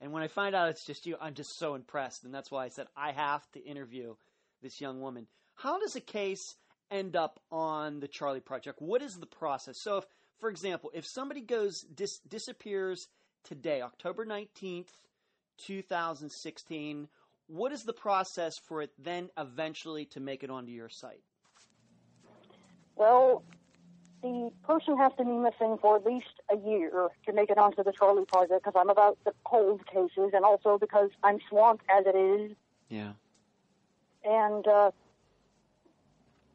[0.00, 2.24] And when I find out it's just you, I'm just so impressed.
[2.24, 4.14] And that's why I said, I have to interview
[4.62, 5.26] this young woman.
[5.54, 6.56] How does a case
[6.90, 8.80] end up on the Charlie Project?
[8.80, 9.80] What is the process?
[9.80, 10.04] So, if,
[10.38, 13.08] for example, if somebody goes dis- disappears
[13.44, 14.90] today, October 19th,
[15.58, 17.08] 2016,
[17.48, 21.22] what is the process for it then eventually to make it onto your site?
[22.96, 23.42] Well,
[24.22, 27.82] the person has to be missing for at least a year to make it onto
[27.84, 32.04] the Charlie Project because I'm about the cold cases and also because I'm swamped as
[32.06, 32.56] it is.
[32.88, 33.12] Yeah.
[34.24, 34.90] And uh,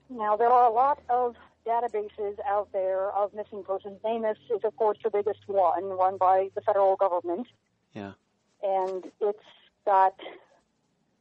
[0.10, 3.99] now there are a lot of databases out there of missing persons.
[4.04, 7.47] NamUs is, of course, the biggest one, run by the federal government.
[7.93, 8.13] Yeah.
[8.62, 9.39] And it's
[9.86, 10.15] got,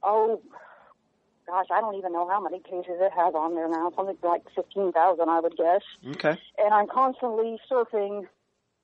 [0.02, 0.40] oh,
[1.46, 3.92] gosh, I don't even know how many cases it has on there now.
[3.94, 5.82] Something like 15,000, I would guess.
[6.10, 6.38] Okay.
[6.58, 8.26] And I'm constantly surfing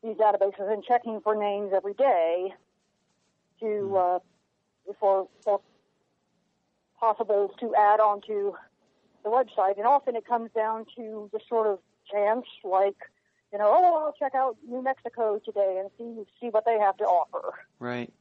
[0.03, 2.53] these databases and checking for names every day
[3.61, 4.19] to, uh,
[5.01, 5.61] for, for
[6.99, 8.53] possible to add onto
[9.25, 9.77] the website.
[9.79, 11.79] And often it comes down to the sort of
[12.11, 12.97] chance, like,
[13.53, 16.97] you know, oh, I'll check out New Mexico today and see see what they have
[16.99, 17.55] to offer.
[17.79, 18.13] Right.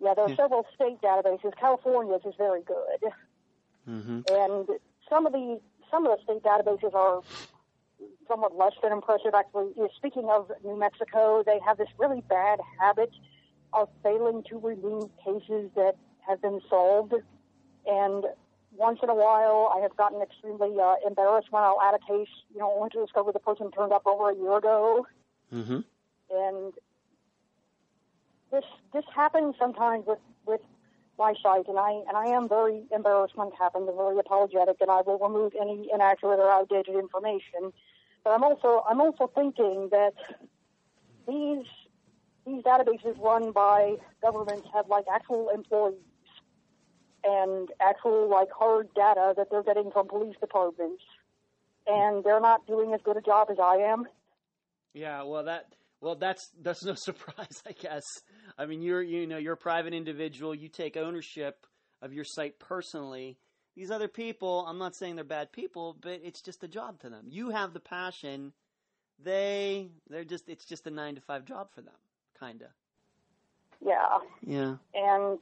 [0.00, 0.36] Yeah, there are Yeah.
[0.36, 1.56] several state databases.
[1.56, 3.12] California's is very good,
[3.88, 4.20] Mm-hmm.
[4.32, 4.68] and
[5.08, 7.22] some of the some of the state databases are
[8.28, 9.34] somewhat less than impressive.
[9.34, 13.10] Actually, speaking of New Mexico, they have this really bad habit
[13.72, 15.94] of failing to remove cases that
[16.26, 17.14] have been solved,
[17.86, 18.24] and
[18.76, 22.28] once in a while, I have gotten extremely uh, embarrassed when I'll add a case,
[22.52, 25.06] you know, only to discover the person turned up over a year ago
[25.54, 25.78] Mm-hmm.
[26.30, 26.72] and
[28.50, 30.60] this this happens sometimes with with
[31.18, 34.76] my site, and I and I am very embarrassed when it happens, and very apologetic,
[34.80, 37.72] and I will remove any inaccurate or outdated information.
[38.24, 40.14] But I'm also I'm also thinking that
[41.26, 41.66] these
[42.46, 45.98] these databases run by governments have like actual employees
[47.28, 51.02] and actual like hard data that they're getting from police departments,
[51.86, 54.06] and they're not doing as good a job as I am.
[54.94, 58.04] Yeah, well that well that's that's no surprise, I guess.
[58.56, 60.54] I mean, you're you know you're a private individual.
[60.54, 61.66] You take ownership
[62.00, 63.38] of your site personally.
[63.76, 67.10] These other people, I'm not saying they're bad people, but it's just a job to
[67.10, 67.26] them.
[67.28, 68.52] You have the passion.
[69.22, 71.94] They they're just it's just a nine to five job for them,
[72.40, 72.70] kinda.
[73.84, 74.18] Yeah.
[74.44, 74.76] Yeah.
[74.94, 75.38] and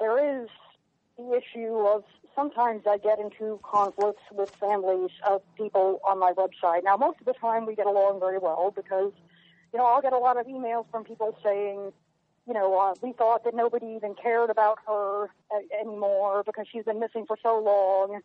[0.00, 0.48] there is
[1.16, 6.84] the issue of sometimes I get into conflicts with families of people on my website.
[6.84, 9.12] Now, most of the time we get along very well because,
[9.72, 11.92] you know, I'll get a lot of emails from people saying,
[12.46, 16.84] you know, uh, we thought that nobody even cared about her uh, anymore because she's
[16.84, 18.20] been missing for so long.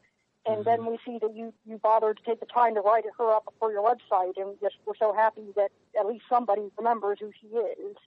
[0.45, 3.35] And then we see that you, you bothered to take the time to write her
[3.35, 7.31] up for your website, and just we're so happy that at least somebody remembers who
[7.41, 7.97] she is.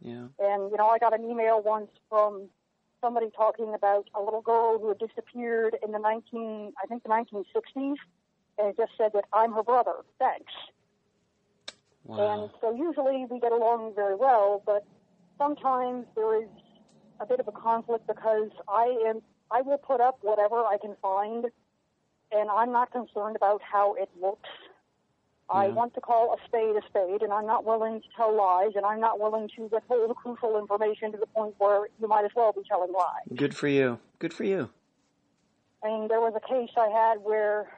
[0.00, 0.26] Yeah.
[0.40, 2.48] And, you know, I got an email once from
[3.00, 7.08] somebody talking about a little girl who had disappeared in the 19, I think the
[7.08, 7.96] 1960s,
[8.58, 9.94] and it just said that I'm her brother.
[10.18, 10.52] Thanks.
[12.04, 12.42] Wow.
[12.42, 14.84] And so usually we get along very well, but
[15.38, 16.48] sometimes there is
[17.20, 20.96] a bit of a conflict because I am, I will put up whatever I can
[21.02, 21.46] find,
[22.32, 24.48] and I'm not concerned about how it looks.
[25.48, 28.72] I want to call a spade a spade, and I'm not willing to tell lies,
[28.74, 32.32] and I'm not willing to withhold crucial information to the point where you might as
[32.34, 33.36] well be telling lies.
[33.36, 34.00] Good for you.
[34.18, 34.70] Good for you.
[35.84, 37.68] I mean, there was a case I had where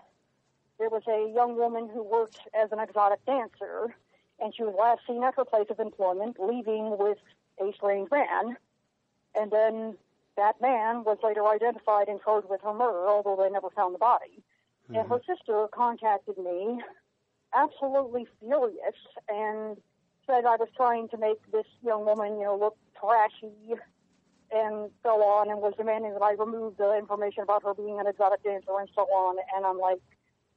[0.79, 3.95] there was a young woman who worked as an exotic dancer,
[4.41, 7.19] and she was last seen at her place of employment leaving with
[7.61, 8.57] a strange man.
[9.39, 9.97] And then
[10.37, 13.99] that man was later identified and charged with her murder, although they never found the
[13.99, 14.43] body.
[14.89, 15.13] And mm-hmm.
[15.13, 16.81] her sister contacted me,
[17.55, 19.77] absolutely furious, and
[20.27, 23.53] said I was trying to make this young woman, you know, look trashy
[24.51, 28.07] and so on, and was demanding that I remove the information about her being an
[28.07, 29.37] exotic dancer and so on.
[29.55, 30.01] And I'm like,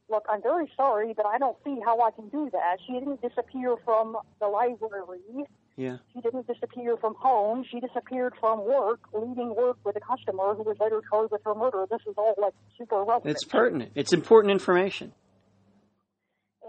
[0.10, 2.78] look, I'm very sorry, but I don't see how I can do that.
[2.86, 5.46] She didn't disappear from the library.
[5.78, 5.98] Yeah.
[6.14, 7.66] She didn't disappear from home.
[7.70, 11.56] She disappeared from work, leaving work with a customer who was later charged with her
[11.56, 11.86] murder.
[11.90, 13.32] This is all like super relevant.
[13.32, 13.92] It's pertinent.
[13.96, 15.14] It's important information.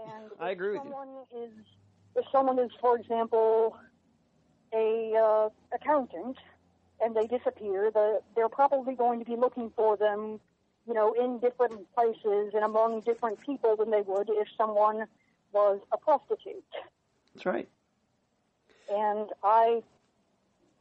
[0.05, 0.91] And I if agree with you.
[0.91, 1.51] someone is,
[2.15, 3.77] if someone is, for example,
[4.73, 6.37] a uh, accountant,
[7.01, 10.39] and they disappear, the, they're probably going to be looking for them,
[10.87, 15.05] you know, in different places and among different people than they would if someone
[15.51, 16.63] was a prostitute.
[17.33, 17.67] That's right.
[18.91, 19.81] And I,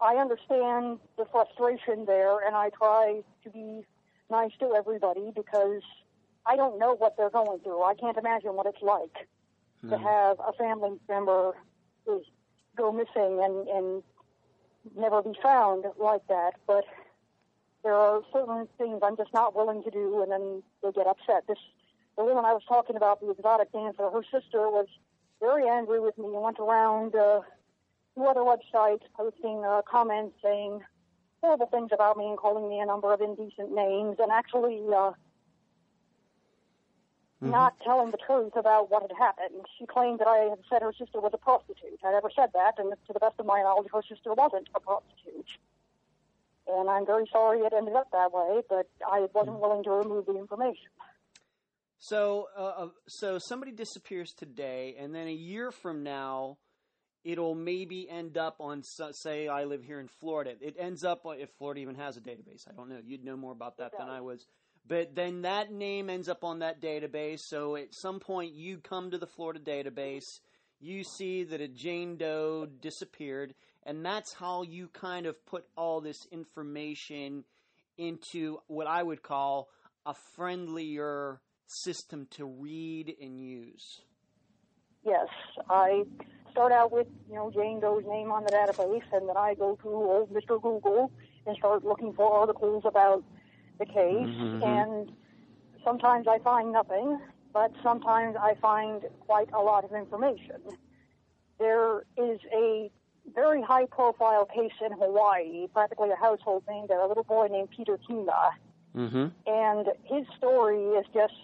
[0.00, 3.84] I understand the frustration there, and I try to be
[4.30, 5.82] nice to everybody because
[6.46, 7.82] I don't know what they're going through.
[7.82, 9.28] I can't imagine what it's like
[9.90, 11.52] to have a family member
[12.06, 12.22] is
[12.76, 14.02] go missing and, and
[14.96, 16.52] never be found like that.
[16.66, 16.84] But
[17.82, 21.46] there are certain things I'm just not willing to do, and then they get upset.
[21.48, 21.58] This
[22.16, 24.86] the woman I was talking about, the exotic dancer, her sister was
[25.40, 27.40] very angry with me and went around uh,
[28.14, 30.80] to other websites posting uh, comments saying
[31.40, 34.82] horrible things about me and calling me a number of indecent names, and actually.
[34.94, 35.12] Uh,
[37.50, 39.66] not telling the truth about what had happened.
[39.78, 41.98] She claimed that I had said her sister was a prostitute.
[42.04, 44.80] I never said that, and to the best of my knowledge, her sister wasn't a
[44.80, 45.48] prostitute.
[46.68, 50.26] And I'm very sorry it ended up that way, but I wasn't willing to remove
[50.26, 50.88] the information.
[51.98, 56.58] So, uh, uh, so somebody disappears today, and then a year from now,
[57.24, 58.82] it'll maybe end up on.
[59.12, 60.54] Say, I live here in Florida.
[60.60, 62.68] It ends up if Florida even has a database.
[62.68, 62.98] I don't know.
[63.04, 64.46] You'd know more about that than I was.
[64.86, 67.40] But then that name ends up on that database.
[67.40, 70.40] So at some point, you come to the Florida database,
[70.80, 73.54] you see that a Jane Doe disappeared,
[73.84, 77.44] and that's how you kind of put all this information
[77.96, 79.68] into what I would call
[80.04, 84.00] a friendlier system to read and use.
[85.04, 85.28] Yes,
[85.70, 86.04] I
[86.50, 89.76] start out with you know Jane Doe's name on the database, and then I go
[89.82, 90.60] to old Mr.
[90.60, 91.10] Google
[91.46, 93.24] and start looking for articles about
[93.78, 93.94] the case.
[93.96, 94.62] Mm-hmm.
[94.62, 95.12] And
[95.84, 97.18] sometimes I find nothing,
[97.52, 100.60] but sometimes I find quite a lot of information.
[101.58, 102.90] There is a
[103.34, 107.70] very high profile case in Hawaii, practically a household name there, a little boy named
[107.70, 108.50] Peter Kema.
[108.96, 109.26] Mm-hmm.
[109.46, 111.34] And his story is just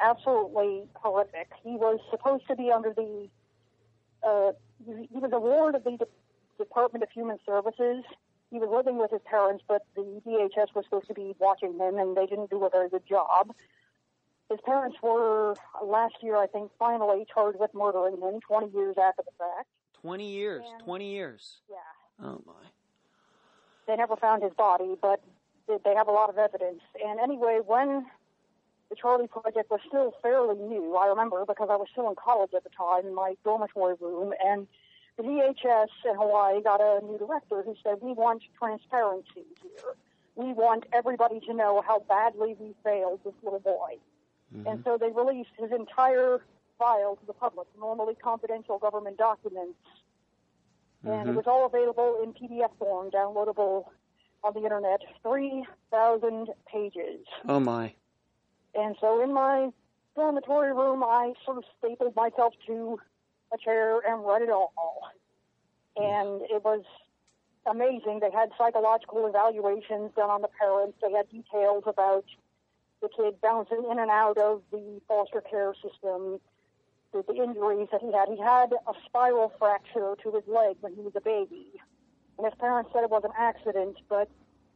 [0.00, 1.50] absolutely horrific.
[1.62, 3.28] He was supposed to be under the,
[4.22, 4.52] uh,
[4.84, 6.06] he was a ward of the De-
[6.58, 8.04] Department of Human Services.
[8.50, 11.98] He was living with his parents, but the DHS was supposed to be watching him,
[11.98, 13.54] and they didn't do a very good job.
[14.48, 19.22] His parents were, last year, I think, finally charged with murdering him 20 years after
[19.22, 19.68] the fact.
[20.00, 20.64] 20 years.
[20.72, 21.56] And, 20 years.
[21.68, 22.24] Yeah.
[22.24, 22.54] Oh, my.
[23.86, 25.20] They never found his body, but
[25.66, 26.80] they have a lot of evidence.
[27.04, 28.06] And anyway, when
[28.90, 30.96] the Charlie Project was still fairly new.
[30.96, 34.32] I remember because I was still in college at the time in my dormitory room,
[34.44, 34.66] and
[35.18, 39.96] the DHS in Hawaii got a new director who said, We want transparency here.
[40.36, 43.96] We want everybody to know how badly we failed this little boy.
[44.54, 44.68] Mm-hmm.
[44.68, 46.38] And so they released his entire
[46.78, 49.78] file to the public, normally confidential government documents.
[51.04, 51.08] Mm-hmm.
[51.08, 51.36] And it mm-hmm.
[51.36, 53.86] was all available in PDF form, downloadable
[54.44, 55.00] on the internet.
[55.24, 57.26] 3,000 pages.
[57.48, 57.92] Oh, my.
[58.76, 59.70] And so in my
[60.14, 63.00] dormitory room, I sort of stapled myself to
[63.52, 65.02] a chair and read it all.
[65.96, 66.84] And it was
[67.66, 68.20] amazing.
[68.20, 70.98] They had psychological evaluations done on the parents.
[71.02, 72.24] They had details about
[73.00, 76.40] the kid bouncing in and out of the foster care system,
[77.12, 78.28] the, the injuries that he had.
[78.28, 81.80] He had a spiral fracture to his leg when he was a baby.
[82.36, 84.28] And his parents said it was an accident, but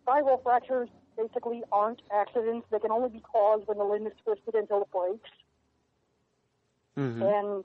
[0.03, 2.67] spiral fractures basically aren't accidents.
[2.71, 5.31] They can only be caused when the limb is twisted until it breaks.
[6.99, 7.23] Mm-hmm.
[7.23, 7.65] And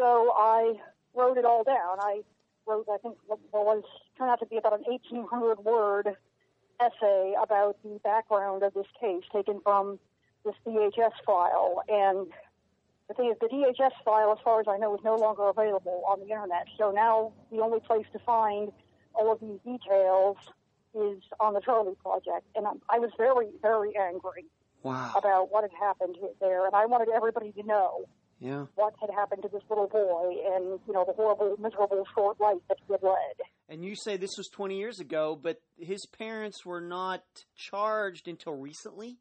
[0.00, 0.80] so I
[1.14, 1.98] wrote it all down.
[2.00, 2.22] I
[2.66, 3.84] wrote, I think, what was
[4.16, 6.16] turned out to be about an 1,800 word
[6.80, 9.98] essay about the background of this case taken from
[10.44, 11.82] this DHS file.
[11.88, 12.28] And
[13.08, 16.02] the thing is, the DHS file, as far as I know, is no longer available
[16.08, 16.66] on the internet.
[16.78, 18.72] So now the only place to find
[19.12, 20.38] all of these details
[20.94, 24.46] is on the Charlie Project, and I, I was very, very angry
[24.82, 25.12] wow.
[25.16, 28.06] about what had happened there, and I wanted everybody to know
[28.40, 28.64] yeah.
[28.74, 32.58] what had happened to this little boy, and you know the horrible, miserable short life
[32.68, 33.46] that he had led.
[33.68, 37.22] And you say this was 20 years ago, but his parents were not
[37.54, 39.18] charged until recently.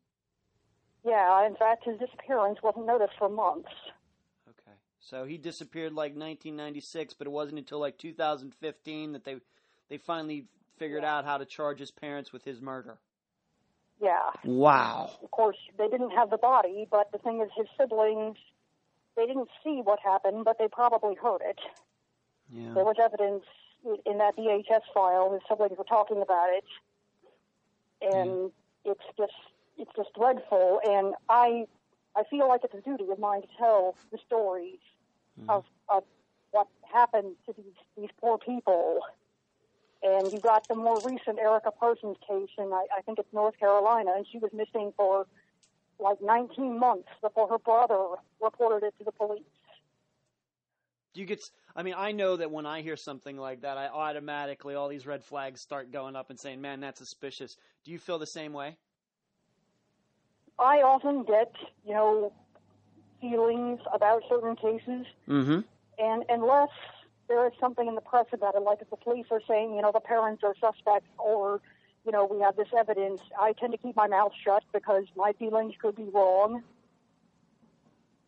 [1.06, 3.70] Yeah, in fact, his disappearance wasn't noticed for months.
[4.48, 9.36] Okay, so he disappeared like 1996, but it wasn't until like 2015 that they
[9.90, 10.46] they finally
[10.78, 12.98] figured out how to charge his parents with his murder.
[14.02, 14.32] Yeah.
[14.46, 15.12] Wow.
[15.22, 18.38] Of course, they didn't have the body, but the thing is, his siblings,
[19.20, 21.60] they didn't see what happened, but they probably heard it.
[22.52, 22.74] Yeah.
[22.74, 23.44] There was evidence
[24.06, 25.34] in that DHS file.
[25.34, 26.64] His siblings were talking about it,
[28.02, 28.52] and
[28.86, 28.92] yeah.
[28.94, 29.34] it's just
[29.78, 30.80] it's just dreadful.
[30.88, 31.68] And I
[32.16, 34.80] I feel like it's a duty of mine to tell the stories
[35.40, 35.50] mm.
[35.50, 36.04] of of
[36.52, 39.02] what happened to these these poor people
[40.02, 43.60] and you got the more recent Erica Parsons case, and I, I think it's North
[43.60, 45.28] Carolina, and she was missing for
[46.00, 49.44] like 19 months before her brother reported it to the police.
[51.14, 51.42] Do you get?
[51.76, 55.08] I mean, I know that when I hear something like that, I automatically all these
[55.08, 58.54] red flags start going up and saying, "Man, that's suspicious." Do you feel the same
[58.54, 58.78] way?
[60.60, 61.54] I often get,
[61.86, 62.34] you know,
[63.22, 65.62] feelings about certain cases, mm-hmm.
[65.98, 66.70] and unless
[67.28, 69.82] there is something in the press about it, like if the police are saying, you
[69.82, 71.62] know, the parents are suspects or,
[72.10, 75.32] you know, we have this evidence, I tend to keep my mouth shut because my
[75.34, 76.64] feelings could be wrong.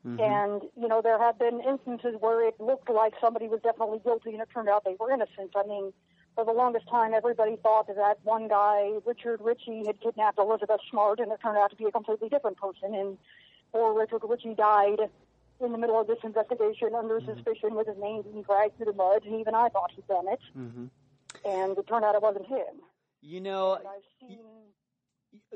[0.05, 0.19] Mm-hmm.
[0.21, 4.33] And, you know, there have been instances where it looked like somebody was definitely guilty
[4.33, 5.55] and it turned out they were innocent.
[5.55, 5.93] I mean,
[6.35, 10.81] for the longest time, everybody thought that that one guy, Richard Ricci, had kidnapped Elizabeth
[10.91, 12.93] Smart, and it turned out to be a completely different person.
[12.93, 13.17] And
[13.71, 14.99] poor Richard Ricci died
[15.59, 17.33] in the middle of this investigation under Mm-hmm.
[17.33, 20.27] suspicion with his name being dragged through the mud, and even I thought he'd done
[20.27, 20.85] it, Mm-hmm.
[21.45, 22.75] and it turned out it wasn't him.
[23.21, 24.39] You know, I've seen,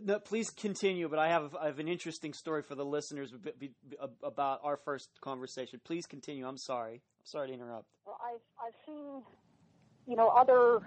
[0.03, 1.09] no, please continue.
[1.09, 3.33] But I have I have an interesting story for the listeners
[4.23, 5.81] about our first conversation.
[5.83, 6.47] Please continue.
[6.47, 6.93] I'm sorry.
[6.95, 7.87] I'm sorry to interrupt.
[8.05, 9.23] well, I've I've seen,
[10.07, 10.81] you know, other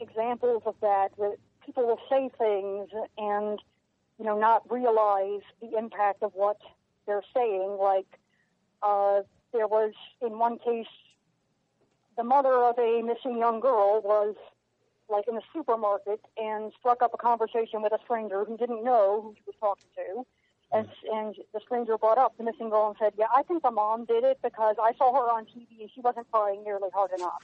[0.00, 2.88] examples of that that people will say things
[3.18, 3.58] and
[4.18, 6.56] you know not realize the impact of what
[7.06, 7.76] they're saying.
[7.78, 8.06] Like
[8.82, 9.20] uh,
[9.52, 9.92] there was
[10.22, 10.86] in one case,
[12.16, 14.34] the mother of a missing young girl was
[15.10, 19.20] like in a supermarket and struck up a conversation with a stranger who didn't know
[19.22, 20.26] who she was talking to.
[20.72, 23.72] And, and the stranger brought up the missing girl and said, "Yeah, I think the
[23.72, 27.10] mom did it because I saw her on TV and she wasn't crying nearly hard
[27.16, 27.42] enough."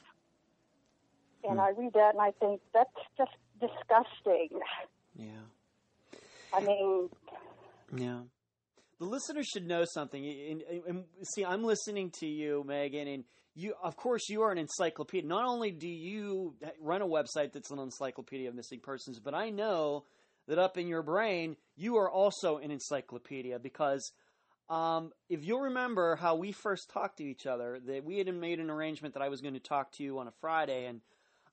[1.43, 1.61] And Hmm.
[1.61, 4.61] I read that and I think that's just disgusting.
[5.17, 5.43] Yeah.
[6.53, 7.11] I mean,
[7.93, 8.21] Yeah.
[8.99, 10.25] The listeners should know something.
[10.25, 11.05] And, and- and
[11.35, 13.25] see, I'm listening to you, Meaghan, and
[13.57, 15.27] you, of course, you are an encyclopedia.
[15.27, 19.49] Not only do you run a website that's an encyclopedia of missing persons, but I
[19.49, 20.05] know
[20.47, 24.13] that up in your brain, you are also an encyclopedia because
[24.69, 28.61] um, if you'll remember how we first talked to each other, that we had made
[28.61, 31.01] an arrangement that I was going to talk to you on a Friday, and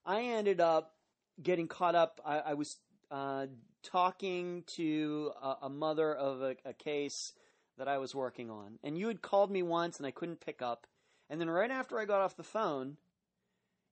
[0.05, 0.95] I ended up
[1.41, 2.19] getting caught up.
[2.25, 2.79] I, I was
[3.11, 3.45] uh,
[3.81, 7.31] talking to a, a mother of a, a case
[7.77, 10.61] that I was working on, and you had called me once, and I couldn't pick
[10.61, 10.85] up.
[11.33, 12.97] And then right after I got off the phone,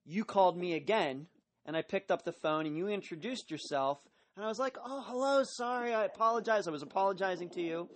[0.04, 1.26] you called me again,
[1.66, 3.98] and I picked up the phone, and you introduced yourself,
[4.36, 6.68] and I was like, "Oh, hello, sorry, I apologize.
[6.68, 7.88] I was apologizing to you."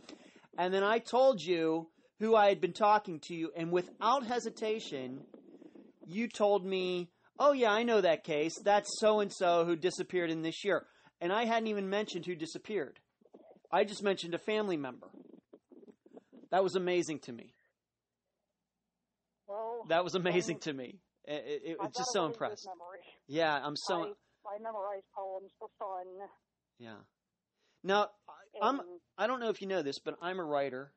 [0.58, 5.24] And then I told you who I had been talking to you, and without hesitation,
[6.04, 8.58] you told me, "Oh yeah, I know that case.
[8.58, 10.88] That's so and so who disappeared in this year."
[11.20, 12.98] And I hadn't even mentioned who disappeared.
[13.70, 15.06] I just mentioned a family member.
[16.50, 17.55] That was amazing to me.
[19.88, 20.98] That was amazing to me.
[21.24, 22.68] It, it, it was just so impressed.
[23.26, 26.06] Yeah, I'm so I, I memorize poems for fun.
[26.78, 26.94] yeah.
[27.82, 28.08] Now
[28.62, 28.80] I'm
[29.18, 30.92] I don't know if you know this, but I'm a writer,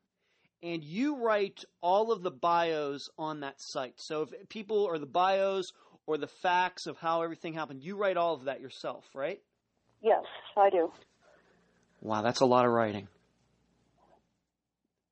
[0.61, 3.95] and you write all of the bios on that site.
[3.97, 5.71] So if people or the bios
[6.05, 9.39] or the facts of how everything happened, you write all of that yourself, right?
[10.01, 10.23] Yes,
[10.57, 10.91] I do.
[12.01, 13.07] Wow, that's a lot of writing.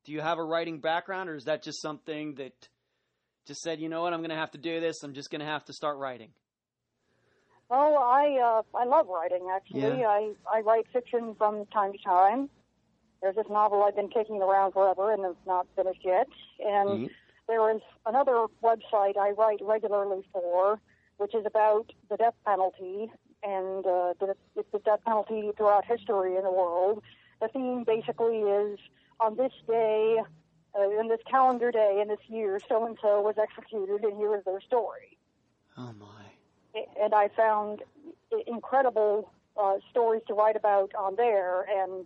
[0.05, 2.69] Do you have a writing background, or is that just something that
[3.47, 5.01] just said, you know what, I'm going to have to do this.
[5.03, 6.31] I'm just going to have to start writing.
[7.69, 9.49] Well, I uh, I love writing.
[9.53, 10.07] Actually, Yeah.
[10.07, 12.49] I I write fiction from time to time.
[13.21, 16.27] There's this novel I've been kicking around forever and it's not finished yet.
[16.59, 17.11] And Mhm.
[17.47, 20.79] there is another website I write regularly for,
[21.17, 23.11] which is about the death penalty
[23.43, 27.01] and uh, the, the death penalty throughout history in the world.
[27.41, 28.79] The theme basically is
[29.19, 30.17] on this day,
[30.75, 34.35] uh, in this calendar day, in this year, so and so was executed, and here
[34.35, 35.17] is their story
[35.77, 36.83] Oh my.
[37.01, 37.83] and I found
[38.45, 42.05] incredible uh, stories to write about on there, and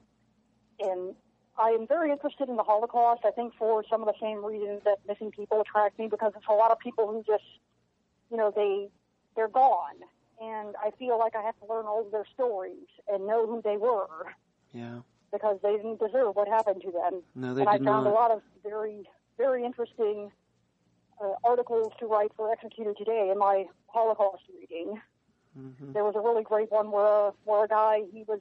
[0.79, 1.15] and
[1.57, 3.21] I am very interested in the Holocaust.
[3.25, 6.45] I think for some of the same reasons that missing people attract me, because it's
[6.49, 7.43] a lot of people who just,
[8.29, 8.89] you know, they
[9.35, 9.95] they're gone,
[10.41, 13.61] and I feel like I have to learn all of their stories and know who
[13.61, 14.33] they were
[14.73, 14.99] Yeah.
[15.31, 17.21] Because they didn't deserve what happened to them.
[17.35, 18.11] No, they and I did found not.
[18.11, 19.07] a lot of very
[19.37, 20.31] very interesting
[21.23, 25.01] uh, articles to write for Executed Today in my Holocaust reading.
[25.57, 25.93] Mhm.
[25.93, 28.39] There was a really great one where where a guy he was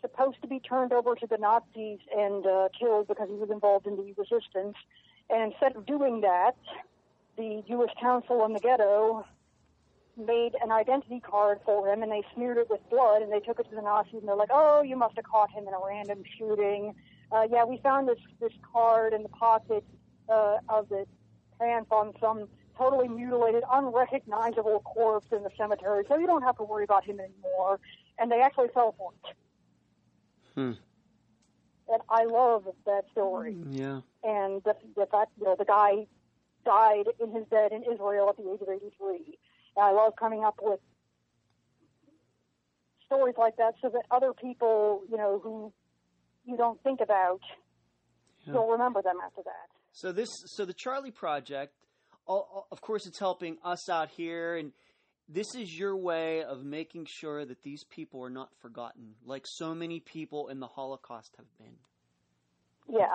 [0.00, 3.86] supposed to be turned over to the Nazis and uh, killed because he was involved
[3.86, 4.76] in the resistance,
[5.28, 6.56] and instead of doing that,
[7.36, 9.24] the Jewish council in the ghetto
[10.16, 13.58] made an identity card for him and they smeared it with blood and they took
[13.60, 15.80] it to the Nazis and they're like, oh, you must have caught him in a
[15.84, 16.94] random shooting.
[17.32, 19.84] Uh, yeah, we found this this card in the pocket
[20.28, 21.06] uh, of the
[21.58, 26.64] pants on some totally mutilated, unrecognizable corpse in the cemetery, so you don't have to
[26.64, 27.78] worry about him anymore.
[28.18, 29.36] And they actually fell for it.
[30.54, 30.72] Hmm.
[31.92, 33.56] And I love that story.
[33.70, 34.00] Yeah.
[34.22, 36.06] And the, the fact, you know, the guy
[36.64, 39.38] died in his bed in Israel at the age of 83.
[39.76, 40.80] And I love coming up with
[43.06, 45.72] stories like that so that other people, you know, who
[46.44, 47.40] you don't think about,
[48.46, 48.54] Yeah.
[48.54, 49.68] you'll remember them after that.
[49.92, 51.74] So this, so the Charlie Project,
[52.26, 54.72] all, of course, it's helping us out here, and
[55.28, 59.74] this is your way of making sure that these people are not forgotten, like so
[59.74, 61.76] many people in the Holocaust have been.
[62.88, 63.06] Yeah.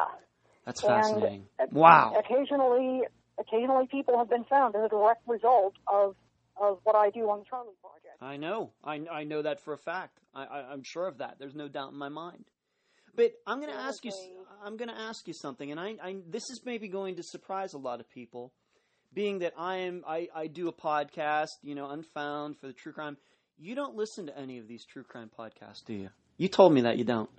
[0.66, 1.48] That's And fascinating.
[1.60, 2.14] uh, wow.
[2.18, 3.04] Occasionally,
[3.38, 6.16] occasionally people have been found as a direct result of
[6.62, 8.22] of what I do on the Charlie Project.
[8.22, 8.72] I know.
[8.84, 10.20] I, I know that for a fact.
[10.34, 11.36] I, I, I'm sure of that.
[11.40, 12.46] There's no doubt in my mind.
[13.16, 14.12] But I'm going to ask you.
[14.64, 17.74] I'm going to ask you something, and I, I this is maybe going to surprise
[17.74, 18.52] a lot of people,
[19.14, 22.92] being that I am I, I do a podcast, you know, Unfound for the true
[22.92, 23.18] crime.
[23.58, 26.10] You don't listen to any of these true crime podcasts, do you?
[26.38, 27.30] You told me that you don't.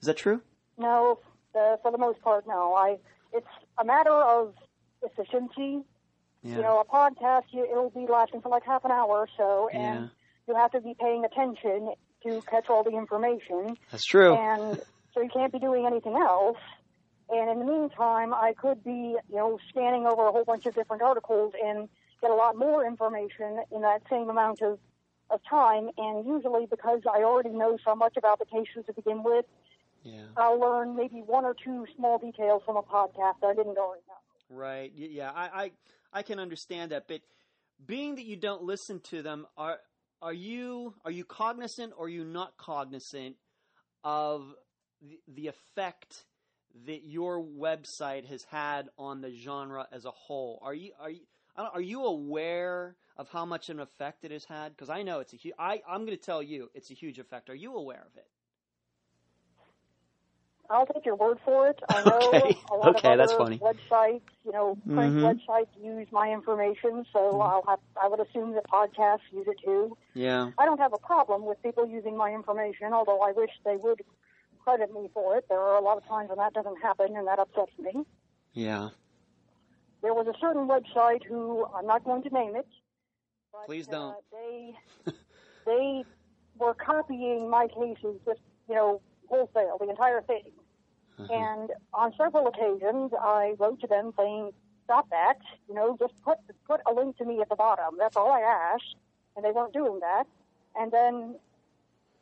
[0.00, 0.40] Is that true?
[0.78, 1.18] No,
[1.52, 2.74] the, for the most part, no.
[2.74, 2.98] I
[3.32, 3.46] it's
[3.80, 4.54] a matter of
[5.02, 5.84] efficiency.
[6.46, 6.56] Yeah.
[6.56, 9.68] You know, a podcast you, it'll be lasting for like half an hour or so,
[9.72, 9.78] Yeah.
[9.80, 10.10] and
[10.46, 11.92] you have to be paying attention
[12.24, 14.34] to catch all the information, That's true.
[14.34, 14.80] and
[15.12, 16.58] so you can't be doing anything else.
[17.28, 20.74] And in the meantime, I could be, you know, scanning over a whole bunch of
[20.74, 21.88] different articles and
[22.20, 24.78] get a lot more information in that same amount of,
[25.30, 25.90] of time.
[25.98, 29.44] And usually, because I already know so much about the cases to begin with,
[30.04, 30.22] yeah.
[30.36, 34.02] I'll learn maybe one or two small details from a podcast that I didn't already
[34.06, 34.14] know.
[34.48, 34.92] Right.
[34.94, 35.30] Yeah.
[35.30, 35.70] I, I
[36.12, 37.20] I can understand that, but
[37.84, 39.78] being that you don't listen to them, are
[40.22, 43.36] are you are you cognizant or are you not cognizant
[44.04, 44.54] of
[45.02, 46.24] the, the effect
[46.86, 50.60] that your website has had on the genre as a whole?
[50.62, 51.20] Are you are you
[51.56, 54.76] are you aware of how much an effect it has had?
[54.76, 55.54] Because I know it's a huge.
[55.58, 57.50] I I'm going to tell you it's a huge effect.
[57.50, 58.28] Are you aware of it?
[60.70, 61.78] I'll take your word for it.
[61.88, 62.56] I know Okay.
[62.72, 63.58] a lot Okay, of that's other funny.
[63.58, 65.22] websites, you know, print Mhm.
[65.22, 69.96] websites use my information, so I'll have I would assume that podcasts use it too.
[70.14, 70.50] Yeah.
[70.58, 74.00] I don't have a problem with people using my information, although I wish they would
[74.64, 75.44] credit me for it.
[75.48, 78.04] There are a lot of times when that doesn't happen, and that upsets me.
[78.52, 78.90] Yeah.
[80.02, 82.66] There was a certain website who I'm not going to name it.
[83.52, 84.16] But, Please Uh, don't.
[84.32, 84.74] they
[85.64, 86.04] they
[86.58, 90.42] were copying my cases just you know wholesale, the entire thing.
[91.18, 91.32] Uh-huh.
[91.32, 94.52] And on several occasions, I wrote to them saying,
[94.84, 95.38] "Stop that!
[95.68, 97.96] You know, just put put a link to me at the bottom.
[97.98, 98.96] That's all I asked."
[99.34, 100.24] And they weren't doing that.
[100.78, 101.36] And then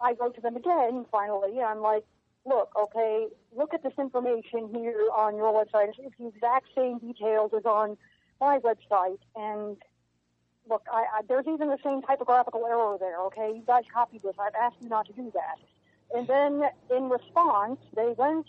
[0.00, 1.06] I wrote to them again.
[1.10, 2.04] Finally, I'm like,
[2.46, 5.92] "Look, okay, look at this information here on your website.
[5.98, 7.96] It's the exact same details as on
[8.40, 9.76] my website." And
[10.68, 13.20] look, I, I, there's even the same typographical error there.
[13.22, 14.36] Okay, you guys copied this.
[14.38, 15.58] I've asked you not to do that.
[16.12, 18.46] And then in response, they went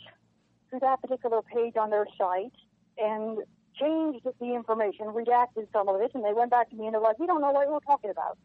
[0.72, 2.54] to that particular page on their site
[2.98, 3.40] and
[3.80, 7.02] changed the information, redacted some of it, and they went back to me and they're
[7.02, 8.38] like, "We don't know what we're talking about."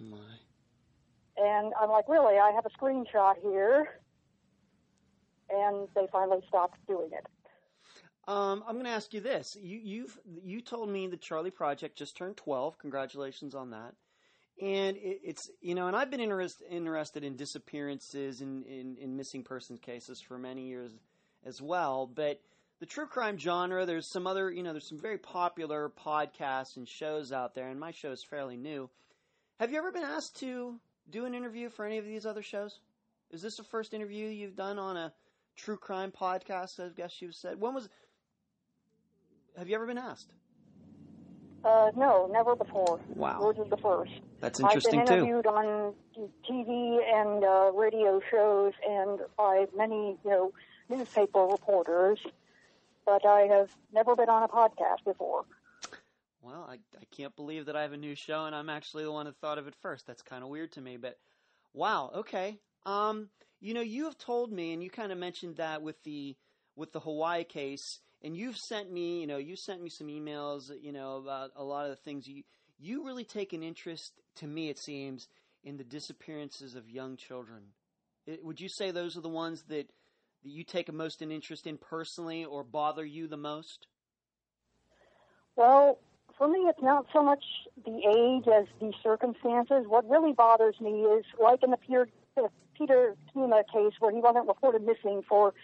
[0.00, 0.18] My.
[1.36, 2.38] And I'm like, "Really?
[2.38, 4.00] I have a screenshot here."
[5.50, 7.26] And they finally stopped doing it.
[8.28, 9.56] Um, I'm going to ask you this.
[9.60, 12.78] You you've you told me the Charlie Project just turned 12.
[12.78, 13.94] Congratulations on that.
[14.62, 19.16] And it, it's you know, and I've been interest, interested in disappearances and in, in
[19.16, 20.92] missing persons cases for many years
[21.44, 22.06] as well.
[22.06, 22.40] But
[22.78, 26.88] the true crime genre, there's some other you know, there's some very popular podcasts and
[26.88, 28.88] shows out there, and my show is fairly new.
[29.58, 30.78] Have you ever been asked to
[31.10, 32.78] do an interview for any of these other shows?
[33.32, 35.12] Is this the first interview you've done on a
[35.56, 36.78] true crime podcast?
[36.78, 37.60] I guess you said.
[37.60, 37.88] When was
[39.58, 40.30] have you ever been asked?
[41.64, 43.00] Uh, no, never before.
[43.16, 43.40] Wow.
[43.40, 44.12] Yours is the first.
[44.42, 45.14] That's I've interesting been too.
[45.14, 45.94] interviewed on
[46.50, 50.52] TV and uh, radio shows and by many, you know,
[50.90, 52.18] newspaper reporters,
[53.06, 55.44] but I have never been on a podcast before.
[56.42, 59.12] Well, I, I can't believe that I have a new show and I'm actually the
[59.12, 60.08] one that thought of it first.
[60.08, 61.16] That's kind of weird to me, but
[61.72, 62.58] wow, okay.
[62.84, 63.28] Um,
[63.60, 66.36] you know, you have told me and you kind of mentioned that with the
[66.74, 70.72] with the Hawaii case and you've sent me, you know, you sent me some emails,
[70.80, 72.42] you know, about a lot of the things you
[72.80, 75.28] you really take an interest to me it seems
[75.64, 77.62] in the disappearances of young children.
[78.26, 79.90] It, would you say those are the ones that
[80.42, 83.86] that you take a most an interest in personally or bother you the most?
[85.54, 85.98] Well,
[86.36, 87.44] for me, it's not so much
[87.84, 89.84] the age as the circumstances.
[89.86, 94.18] What really bothers me is, like in the Peter, the Peter Kema case, where he
[94.18, 95.54] wasn't reported missing for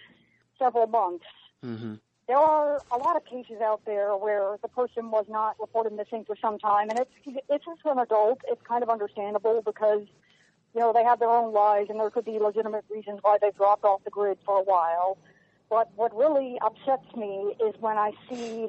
[0.58, 1.24] several months.
[1.64, 1.94] Mm-hmm.
[2.28, 6.24] There are a lot of cases out there where the person was not reported missing
[6.26, 7.10] for some time, and it's
[7.48, 10.02] it's as an adult, it's kind of understandable because
[10.74, 13.50] you know they have their own lives, and there could be legitimate reasons why they
[13.52, 15.16] dropped off the grid for a while.
[15.70, 18.68] But what really upsets me is when I see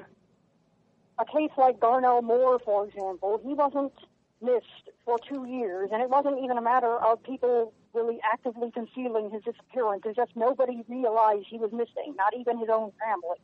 [1.19, 3.41] a case like Darnell Moore, for example.
[3.43, 3.93] He wasn't
[4.41, 9.29] missed for two years, and it wasn't even a matter of people really actively concealing
[9.31, 10.03] his disappearance.
[10.05, 13.39] It's just nobody realized he was missing, not even his own family.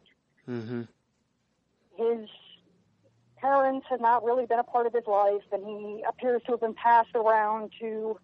[0.48, 0.82] Mm-hmm.
[1.98, 2.30] His
[3.38, 6.62] parents had not really been a part of his life, and he appears to have
[6.62, 8.18] been passed around to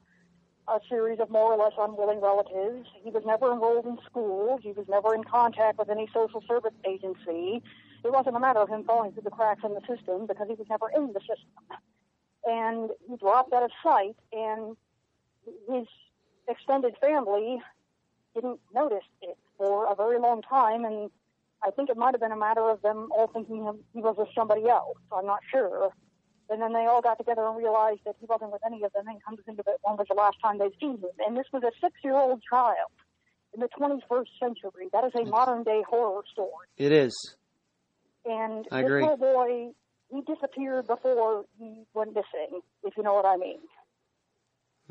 [0.67, 2.88] a series of more or less unwilling relatives.
[3.03, 4.59] He was never enrolled in school.
[4.61, 7.61] He was never in contact with any social service agency.
[8.03, 10.55] It wasn't a matter of him falling through the cracks in the system because he
[10.55, 11.51] was never in the system.
[12.45, 14.76] And he dropped out of sight, and
[15.69, 15.88] his
[16.48, 17.62] extended family
[18.36, 21.10] didn't notice it for a very long time, and
[21.64, 23.58] I think it might have been a matter of them all thinking
[23.94, 24.98] he was with somebody else.
[25.12, 25.92] I'm not sure.
[26.50, 29.08] And then they all got together and realized that he wasn't with any of them,
[29.08, 31.12] and come to think of it, one was the last time they'd seen him.
[31.26, 32.92] And this was a six-year-old child
[33.54, 34.89] in the 21st century.
[34.92, 36.68] That is a modern-day horror story.
[36.78, 37.16] It is.
[38.26, 39.02] And I this agree.
[39.02, 39.72] little boy,
[40.10, 43.60] he disappeared before he went missing, if you know what I mean.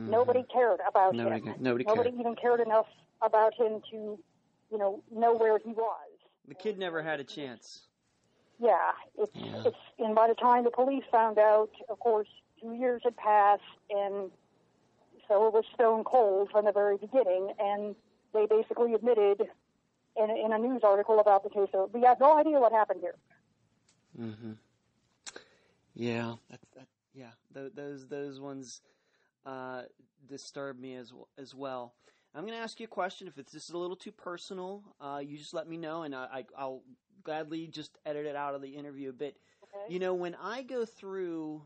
[0.09, 1.19] Nobody cared about Mm-hmm.
[1.25, 1.55] Nobody him.
[1.55, 2.21] ca- nobody Nobody cared.
[2.21, 2.87] even cared enough
[3.23, 4.19] about him to,
[4.71, 6.09] you know, know where he was.
[6.49, 7.83] The kid never had a chance.
[8.59, 9.63] Yeah, it's Yeah.
[9.67, 12.29] it's and by the time the police found out, of course,
[12.61, 14.31] two years had passed, and
[15.29, 17.53] so it was stone cold from the very beginning.
[17.59, 17.95] And
[18.35, 19.49] they basically admitted
[20.17, 23.01] in, in a news article about the case that we have no idea what happened
[23.01, 23.15] here.
[24.21, 24.53] Mm-hmm.
[25.95, 27.31] Yeah, that, that, yeah.
[27.55, 28.81] Th- those those ones
[29.47, 29.83] uh,
[30.29, 31.95] disturb me as as well.
[32.35, 33.27] I'm going to ask you a question.
[33.27, 36.15] If it's this is a little too personal, uh, you just let me know, and
[36.15, 36.83] I, I, I'll
[37.25, 39.37] gladly just edit it out of the interview a bit.
[39.65, 39.93] Okay.
[39.93, 41.63] You know, when I go through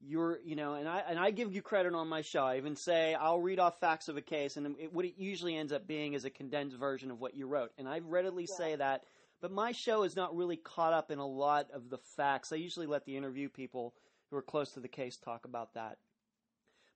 [0.00, 2.44] your, you know, and I and I give you credit on my show.
[2.44, 5.56] I even say I'll read off facts of a case, and it, what it usually
[5.56, 7.70] ends up being is a condensed version of what you wrote.
[7.78, 9.04] And I readily say that.
[9.40, 12.52] But my show is not really caught up in a lot of the facts.
[12.52, 13.94] I usually let the interview people
[14.30, 15.98] who are close to the case talk about that.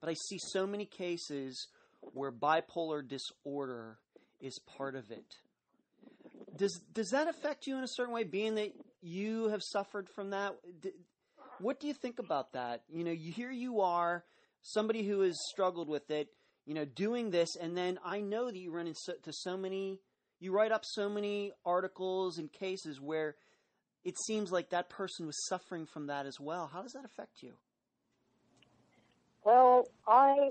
[0.03, 1.69] But I see so many cases
[2.13, 3.99] where bipolar disorder
[4.41, 5.37] is part of it.
[6.57, 10.31] Does does that affect you in a certain way, being that you have suffered from
[10.31, 10.57] that?
[11.61, 12.83] What do you think about that?
[12.93, 14.25] You know, here you are,
[14.63, 16.29] somebody who has struggled with it.
[16.67, 20.01] You know, doing this, and then I know that you run into so many.
[20.41, 23.37] You write up so many articles and cases where
[24.05, 26.69] it seems like that person was suffering from that as well.
[26.73, 27.53] How does that affect you?
[29.45, 30.51] Well, I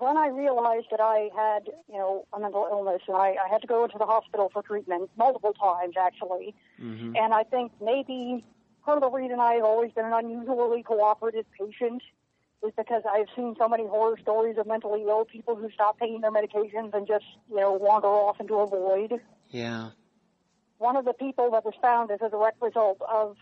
[0.00, 3.60] when I realized that I had, you know, a mental illness, and I, I had
[3.60, 6.54] to go into the hospital for treatment multiple times, actually.
[6.80, 7.16] Mm-hmm.
[7.16, 8.42] And I think maybe
[8.82, 12.02] part of the reason I've always been an unusually cooperative patient
[12.66, 16.22] is because I've seen so many horror stories of mentally ill people who stop taking
[16.22, 19.20] their medications and just, you know, wander off into a void.
[19.50, 19.90] Yeah.
[20.78, 23.36] One of the people that was found as a direct result of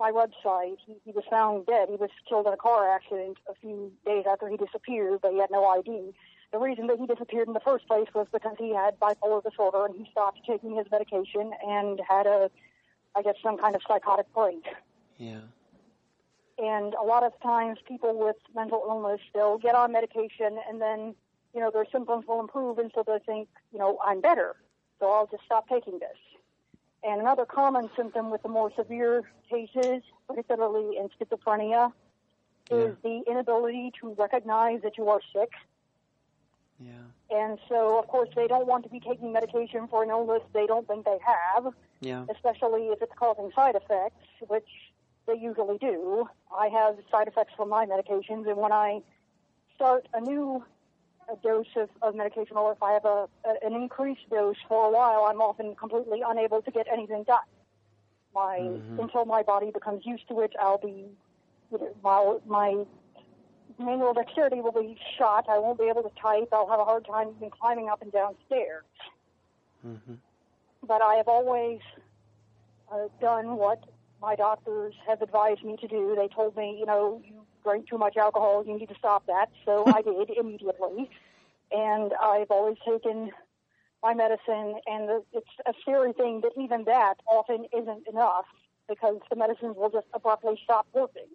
[0.00, 1.88] my website, he, he was found dead.
[1.88, 5.38] He was killed in a car accident a few days after he disappeared, but he
[5.38, 6.14] had no ID.
[6.52, 9.86] The reason that he disappeared in the first place was because he had bipolar disorder
[9.86, 12.50] and he stopped taking his medication and had a,
[13.16, 14.64] I guess, some kind of psychotic break.
[15.18, 15.40] Yeah.
[16.58, 21.14] And a lot of times people with mental illness, they'll get on medication and then,
[21.52, 24.54] you know, their symptoms will improve and so they think, you know, I'm better,
[25.00, 26.16] so I'll just stop taking this.
[27.06, 31.92] And another common symptom with the more severe cases, particularly in schizophrenia,
[32.70, 35.50] is the inability to recognize that you are sick.
[36.80, 36.92] Yeah.
[37.30, 40.66] And so, of course, they don't want to be taking medication for an illness they
[40.66, 42.24] don't think they have Yeah.
[42.30, 44.68] especially if it's causing side effects, which
[45.26, 46.28] they usually do.
[46.56, 49.02] I have side effects from my medications, and when I
[49.74, 50.64] start a new
[51.32, 54.88] a dose of, of medication, or if I have a, a an increased dose for
[54.88, 57.38] a while, I'm often completely unable to get anything done.
[58.34, 58.98] My Mhm.
[58.98, 61.06] until my body becomes used to it, I'll be
[61.70, 62.84] you know, my my
[63.78, 65.46] manual dexterity will be shot.
[65.48, 66.48] I won't be able to type.
[66.52, 68.84] I'll have a hard time even climbing up and down stairs
[69.86, 70.14] Mm-hmm.
[70.86, 71.80] but I have always
[72.92, 73.84] uh, done what
[74.20, 76.14] my doctors have advised me to do.
[76.16, 79.50] They told me, you know, you drank too much alcohol, you need to stop that.
[79.64, 81.10] So I did immediately.
[81.72, 83.32] And I've always taken
[84.02, 88.44] my medicine, and the, it's a scary thing that even that often isn't enough
[88.86, 91.28] because the medicines will just abruptly stop working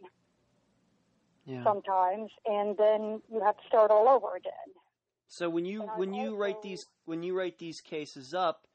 [1.46, 1.64] Yeah.
[1.64, 4.54] sometimes, and then you have to start all over again.
[5.28, 8.68] So when you when you write these when you write these cases up,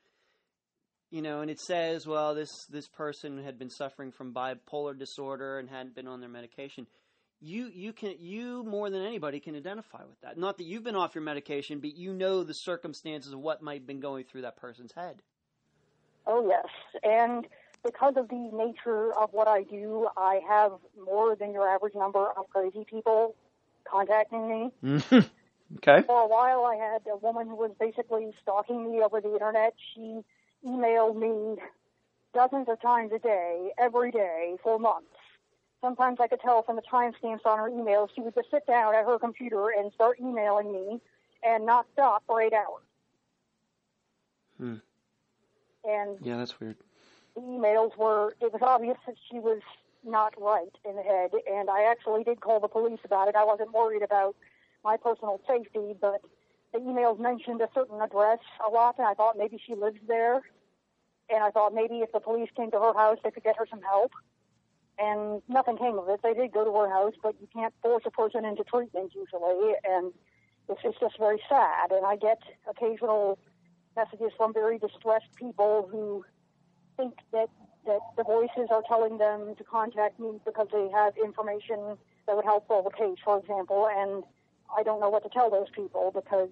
[1.10, 5.58] you know, and it says, well, this this person had been suffering from bipolar disorder
[5.58, 6.86] and hadn't been on their medication.
[7.44, 10.38] You you can you more than anybody can identify with that.
[10.38, 13.80] Not that you've been off your medication, but you know the circumstances of what might
[13.80, 15.20] have been going through that person's head.
[16.26, 16.66] Oh, yes.
[17.02, 17.46] And
[17.84, 22.30] because of the nature of what I do, I have more than your average number
[22.36, 23.34] of crazy people
[23.84, 24.72] contacting me.
[24.82, 25.18] Mm-hmm.
[25.76, 26.06] okay.
[26.06, 29.74] For a while, I had a woman who was basically stalking me over the internet.
[29.94, 30.20] She
[30.66, 31.62] emailed me
[32.32, 35.08] dozens of times a day, every day, for months.
[35.84, 38.94] Sometimes I could tell from the timestamps on her emails, she would just sit down
[38.94, 40.98] at her computer and start emailing me
[41.42, 42.86] and not stop for eight hours.
[44.56, 44.76] Hmm.
[45.86, 46.76] And Yeah, that's weird.
[47.34, 49.60] the emails were, it was obvious that she was
[50.02, 53.36] not right in the head, and I actually did call the police about it.
[53.36, 54.36] I wasn't worried about
[54.84, 56.22] my personal safety, but
[56.72, 60.40] the emails mentioned a certain address a lot, and I thought maybe she lives there.
[61.28, 63.66] And I thought maybe if the police came to her house, they could get her
[63.68, 64.12] some help.
[64.98, 66.20] And nothing came of it.
[66.22, 69.74] They did go to her house, but you can't force a person into treatment usually.
[69.84, 70.12] And
[70.68, 71.90] it's, it's just very sad.
[71.90, 72.38] And I get
[72.68, 73.38] occasional
[73.96, 76.24] messages from very distressed people who
[76.96, 77.48] think that
[77.86, 82.44] that the voices are telling them to contact me because they have information that would
[82.44, 83.88] help solve a case, for example.
[83.94, 84.24] And
[84.74, 86.48] I don't know what to tell those people because,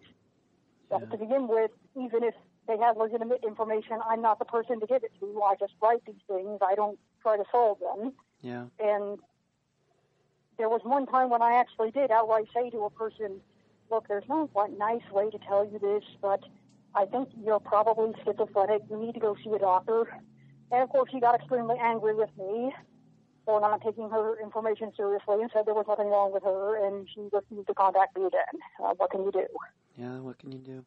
[0.90, 0.99] yeah.
[0.99, 2.34] to begin with, even if
[2.68, 5.43] they have legitimate information, I'm not the person to give it to.
[5.43, 6.59] I just write these things.
[6.61, 8.12] I don't try to solve them.
[8.43, 8.66] Yeah.
[8.78, 9.18] And
[10.59, 13.40] there was one time when I actually did outright say to a person,
[13.90, 16.40] "Look, there's no one nice way to tell you this, but
[16.95, 18.82] I think you're probably schizophrenic.
[18.90, 20.07] You need to go see a doctor."
[20.70, 22.72] And of course, she got extremely angry with me
[23.45, 27.09] for not taking her information seriously and said there was nothing wrong with her and
[27.12, 28.61] she refused to contact me again.
[28.82, 29.47] Uh, what can you do?
[29.97, 30.84] Yeah, what can you do?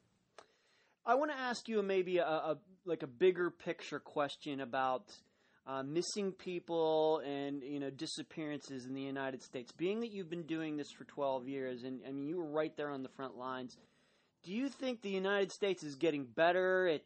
[1.06, 5.14] I want to ask you maybe a, a like a bigger picture question about
[5.68, 9.72] uh, missing people and you know disappearances in the United States.
[9.72, 12.76] Being that you've been doing this for 12 years, and I mean you were right
[12.78, 13.78] there on the front lines.
[14.43, 17.01] Do you think the United States is getting better at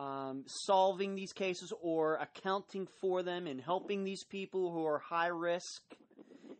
[0.00, 5.28] um, solving these cases or accounting for them and helping these people who are high
[5.28, 5.82] risk?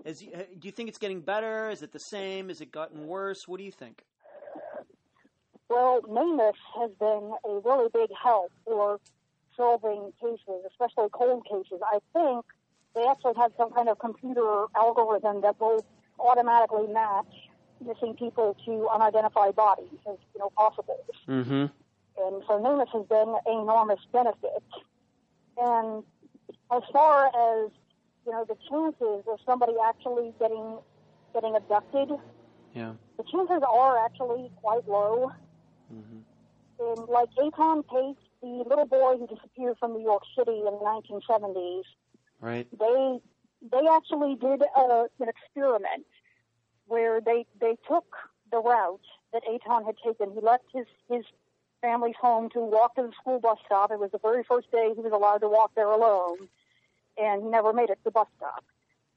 [0.07, 0.29] Is, do
[0.63, 1.69] you think it's getting better?
[1.69, 2.49] Is it the same?
[2.49, 3.43] Is it gotten worse?
[3.47, 4.05] What do you think?
[5.69, 9.01] Well, NamUs has been a really big help for
[9.57, 11.81] solving cases, especially cold cases.
[11.85, 12.45] I think
[12.95, 15.85] they actually have some kind of computer algorithm that will
[16.19, 17.33] automatically match
[17.85, 20.99] missing people to unidentified bodies as you know possible.
[21.29, 21.67] Mm-hmm.
[22.19, 24.65] And so NamUs has been an enormous benefit.
[25.59, 26.03] And
[26.73, 27.71] as far as
[28.27, 30.79] you know, the chances of somebody actually getting
[31.35, 32.11] getting abducted,
[32.75, 35.33] yeah, the chances are actually quite low.
[35.93, 36.19] Mm-hmm.
[36.79, 40.71] And like Etan Tate, the little boy who disappeared from New York City in the
[40.71, 41.83] 1970s,
[42.41, 42.67] right?
[42.79, 43.19] They
[43.73, 46.07] they actually did a, an experiment
[46.87, 48.07] where they they took
[48.51, 49.01] the route
[49.33, 50.33] that Etan had taken.
[50.33, 51.25] He left his his
[51.81, 53.91] family's home to walk to the school bus stop.
[53.91, 56.49] It was the very first day he was allowed to walk there alone,
[57.19, 58.65] and he never made it to the bus stop.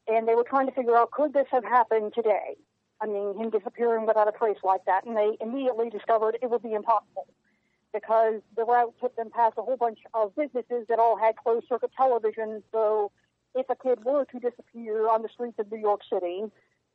[0.07, 2.55] And they were trying to figure out could this have happened today?
[3.01, 6.63] I mean, him disappearing without a trace like that, and they immediately discovered it would
[6.63, 7.27] be impossible
[7.93, 11.67] because the route took them past a whole bunch of businesses that all had closed
[11.67, 12.63] circuit television.
[12.71, 13.11] So
[13.55, 16.43] if a kid were to disappear on the streets of New York City,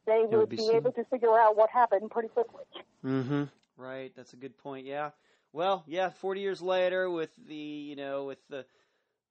[0.06, 2.64] they would, would be, be able to figure out what happened pretty quickly.
[3.04, 3.44] Mm-hmm.
[3.76, 4.12] Right.
[4.16, 4.86] That's a good point.
[4.86, 5.10] Yeah.
[5.52, 6.10] Well, yeah.
[6.10, 8.64] Forty years later, with the you know with the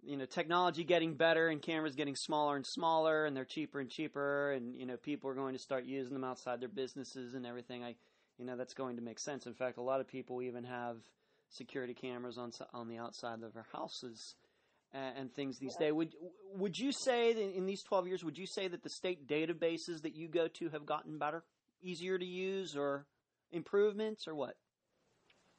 [0.05, 3.89] you know technology getting better and cameras getting smaller and smaller and they're cheaper and
[3.89, 7.45] cheaper and you know people are going to start using them outside their businesses and
[7.45, 7.95] everything i
[8.37, 10.97] you know that's going to make sense in fact a lot of people even have
[11.53, 14.35] security cameras on on the outside of their houses
[14.93, 16.13] and, and things these days would
[16.55, 20.01] would you say that in these 12 years would you say that the state databases
[20.01, 21.43] that you go to have gotten better
[21.81, 23.05] easier to use or
[23.51, 24.55] improvements or what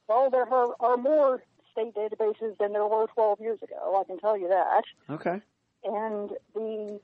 [0.07, 1.41] well there are, are more
[1.75, 3.99] state databases than there were 12 years ago.
[3.99, 4.83] I can tell you that.
[5.09, 5.41] Okay.
[5.83, 6.99] And the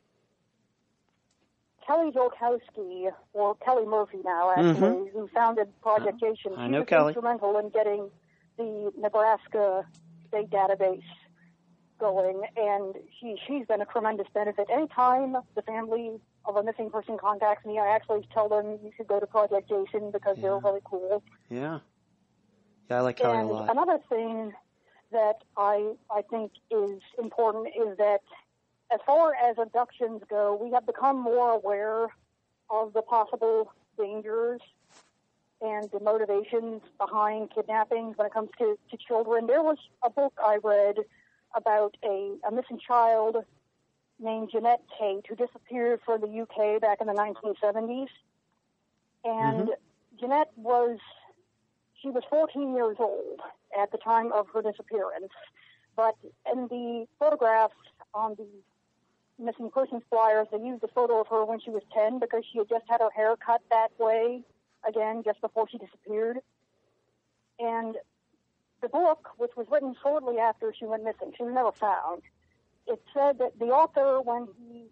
[1.86, 5.18] Kelly Jolkowski, or Kelly Murphy now, actually, mm-hmm.
[5.18, 7.10] who founded Project Jason, she was Kelly.
[7.10, 8.10] instrumental in getting
[8.62, 9.86] the Nebraska
[10.28, 11.04] state database
[12.00, 14.68] going, and she she's been a tremendous benefit.
[14.72, 19.08] Anytime the family of a missing person contacts me, I actually tell them you should
[19.08, 20.44] go to Project Jason because yeah.
[20.44, 21.24] they're really cool.
[21.50, 21.80] Yeah.
[22.90, 23.72] Yeah, I like Kelly and a lot.
[23.72, 24.54] Another thing
[25.12, 28.22] that I I think is important is that
[28.94, 32.08] as far as abductions go, we have become more aware
[32.70, 34.62] of the possible dangers
[35.62, 39.48] and the motivations behind kidnappings when it comes to, to children.
[39.48, 40.98] There was a book I read
[41.56, 43.38] about a, a missing child
[44.20, 48.08] named Genette Tate who disappeared from the UK back in the 1970s.
[49.24, 50.26] And mm-hmm.
[50.26, 50.98] Genette was
[52.02, 53.40] she was 14 years old
[53.80, 55.32] at the time of her disappearance,
[55.96, 56.16] but
[56.52, 57.76] in the photographs
[58.14, 58.48] on the
[59.44, 62.60] missing persons flyers, they used a photo of her when she was 10 because she
[62.60, 64.42] had just had her hair cut that way,
[64.88, 66.40] again, just before she disappeared.
[67.60, 67.96] And
[68.82, 72.24] the book, which was written shortly after she went missing, she was never found,
[72.88, 74.86] it said that the author, when he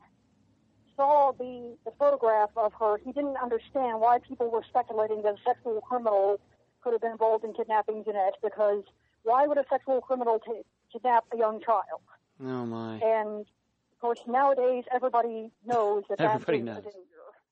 [0.95, 5.37] saw the, the photograph of her, he didn't understand why people were speculating that a
[5.45, 6.39] sexual criminal
[6.81, 8.83] could have been involved in kidnapping Genette because
[9.23, 10.61] why would a sexual criminal t-
[10.91, 12.01] kidnap a young child?
[12.41, 12.99] Oh my!
[12.99, 16.85] And of course, nowadays everybody knows that everybody knows.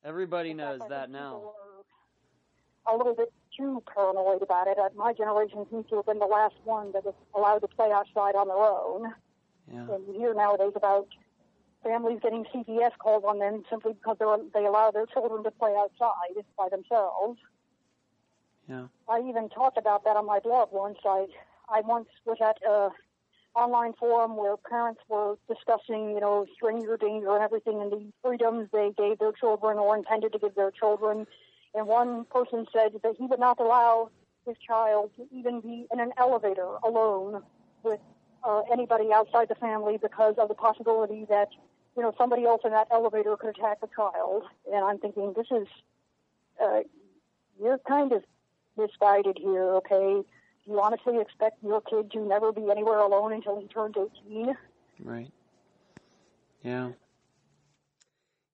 [0.03, 1.51] Everybody knows that now.
[2.91, 4.77] A little bit too paranoid about it.
[4.77, 7.91] Uh, my generation seems to have been the last one that was allowed to play
[7.91, 9.13] outside on their own.
[9.71, 9.95] Yeah.
[9.95, 11.07] And you hear nowadays about
[11.83, 14.17] families getting CPS calls on them simply because
[14.53, 17.39] they allow their children to play outside by themselves.
[18.69, 18.87] Yeah.
[19.07, 20.97] I even talked about that on my blog once.
[21.05, 21.27] I
[21.69, 22.89] I once was at a
[23.55, 28.69] online forum where parents were discussing, you know, stranger danger and everything and the freedoms
[28.71, 31.25] they gave their children or intended to give their children.
[31.73, 34.09] And one person said that he would not allow
[34.45, 37.43] his child to even be in an elevator alone
[37.83, 37.99] with
[38.43, 41.49] uh, anybody outside the family because of the possibility that,
[41.95, 44.43] you know, somebody else in that elevator could attack the child.
[44.73, 45.67] And I'm thinking, this is,
[46.63, 46.79] uh,
[47.61, 48.23] you're kind of
[48.77, 50.23] misguided here, okay?
[50.65, 53.95] You honestly expect your kid to never be anywhere alone until he turns
[54.27, 54.55] 18?
[55.03, 55.31] Right.
[56.63, 56.91] Yeah.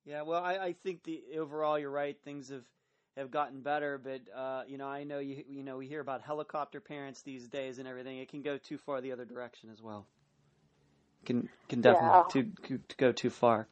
[0.05, 0.21] Yeah.
[0.21, 2.17] Well, I, I think the overall you're right.
[2.23, 2.63] Things have
[3.17, 6.21] have gotten better, but uh, you know, I know you you know we hear about
[6.21, 8.17] helicopter parents these days and everything.
[8.19, 10.07] It can go too far the other direction as well.
[11.25, 12.43] Can can definitely Yeah.
[12.67, 13.67] to, to go too far.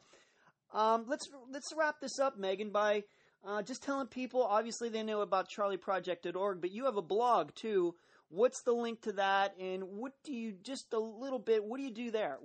[0.72, 3.04] Um, let's let's wrap this up, Meaghan, by
[3.44, 4.42] uh, just telling people.
[4.42, 7.94] Obviously, they know about CharlieProject.org, but you have a blog too.
[8.30, 11.64] What's the link to that, and what do you just a little bit?
[11.64, 12.38] What do you do there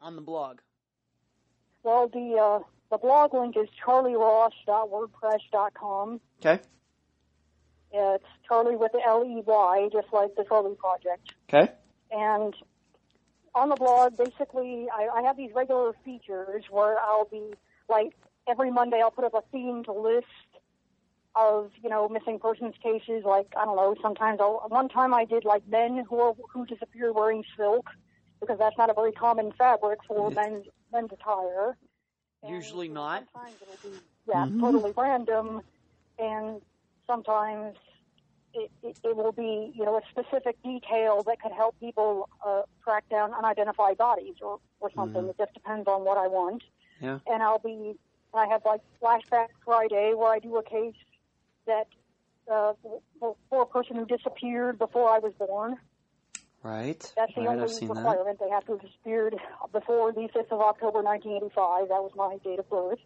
[0.00, 0.60] on the blog?
[1.82, 2.64] Well, the uh,
[2.94, 6.20] the blog link is charleyross.wordpress.com.
[6.40, 6.60] Okay.
[7.92, 11.32] It's Charlie with the L E Y, just like the Charlie Project.
[11.48, 11.72] Okay.
[12.12, 12.54] And
[13.52, 17.54] on the blog, basically, I, I have these regular features where I'll be
[17.88, 18.14] like
[18.46, 20.28] every Monday I'll put up a themed list
[21.34, 23.24] of you know missing persons cases.
[23.24, 26.64] Like I don't know, sometimes I'll, one time I did like men who are, who
[26.64, 27.90] disappear wearing silk
[28.40, 31.76] because that's not a very common fabric for men's men's attire.
[32.48, 33.24] Usually not.
[33.32, 34.60] Sometimes it'll be yeah, Mhm.
[34.60, 35.62] totally random,
[36.18, 36.62] and
[37.06, 37.76] sometimes
[38.54, 42.62] it, it, it will be, you know, a specific detail that could help people uh,
[42.82, 45.22] track down unidentified bodies or, or something.
[45.24, 45.30] Mhm.
[45.30, 46.62] It just depends on what I want.
[47.00, 47.18] Yeah.
[47.26, 47.98] And I'll be,
[48.32, 50.94] I have like Flashback Friday where I do a case
[51.66, 51.88] that
[52.50, 52.74] uh,
[53.18, 55.78] for, for a person who disappeared before I was born.
[56.64, 57.12] Right.
[57.14, 57.96] That's the right, only seen that.
[57.96, 58.38] requirement.
[58.40, 59.36] They have to have disappeared
[59.70, 61.88] before the 5th of October 1985.
[61.88, 62.98] That was my date of birth.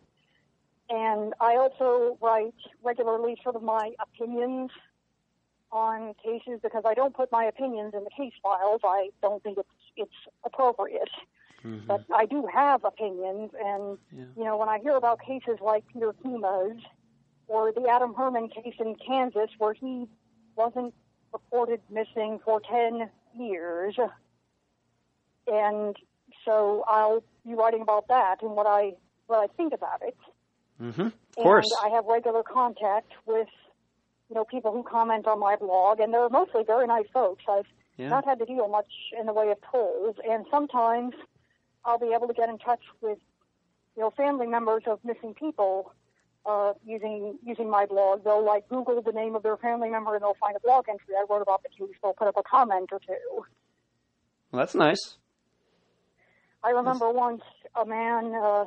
[0.89, 2.55] And I also write
[2.85, 4.71] regularly sort of my opinions
[5.73, 8.81] on cases because I don't put my opinions in the case files.
[8.85, 11.11] I don't think it's it's appropriate.
[11.65, 11.87] Mhm.
[11.89, 14.25] But I do have opinions, and Yeah.
[14.37, 16.81] you know when I hear about cases like Peter Kema's
[17.49, 20.09] or the Adam Herrman case in Kansas, where he
[20.55, 20.95] wasn't
[21.33, 23.97] reported missing for ten years,
[25.47, 25.97] and
[26.45, 28.95] so I'll be writing about that and what I
[29.27, 30.17] what I think about it.
[30.81, 31.07] Mhm.
[31.07, 31.71] Of course.
[31.83, 33.49] And I have regular contact with,
[34.29, 37.45] you know, people who comment on my blog, and they're mostly very nice folks.
[37.49, 37.67] I've
[37.97, 38.09] Yeah.
[38.09, 41.15] not had to deal much in the way of trolls, and sometimes
[41.85, 43.19] I'll be able to get in touch with,
[43.97, 45.93] you know, family members of missing people
[46.49, 48.25] uh, using using my blog.
[48.25, 51.15] They'll like Google the name of their family member, and they'll find a blog entry
[51.17, 51.95] I wrote about the case.
[52.03, 53.45] They'll put up a comment or two.
[54.51, 55.19] Well, that's nice.
[56.65, 57.43] I remember once
[57.81, 58.65] a man, uh,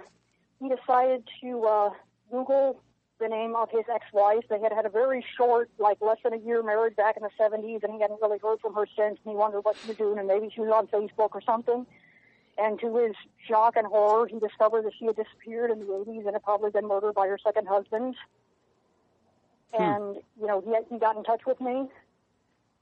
[0.59, 1.89] he decided to uh,
[2.29, 2.79] Google
[3.19, 4.43] the name of his ex-wife.
[4.49, 7.29] They had had a very short, like less than a year marriage back in the
[7.39, 9.97] 70s, and he hadn't really heard from her since, and he wondered what she was
[9.97, 11.85] doing, and maybe she was on Facebook or something.
[12.61, 13.15] And to his
[13.47, 16.69] shock and horror, he discovered that she had disappeared in the 80s and had probably
[16.69, 18.15] been murdered by her second husband.
[19.73, 21.87] And, you know, he, he got in touch with me.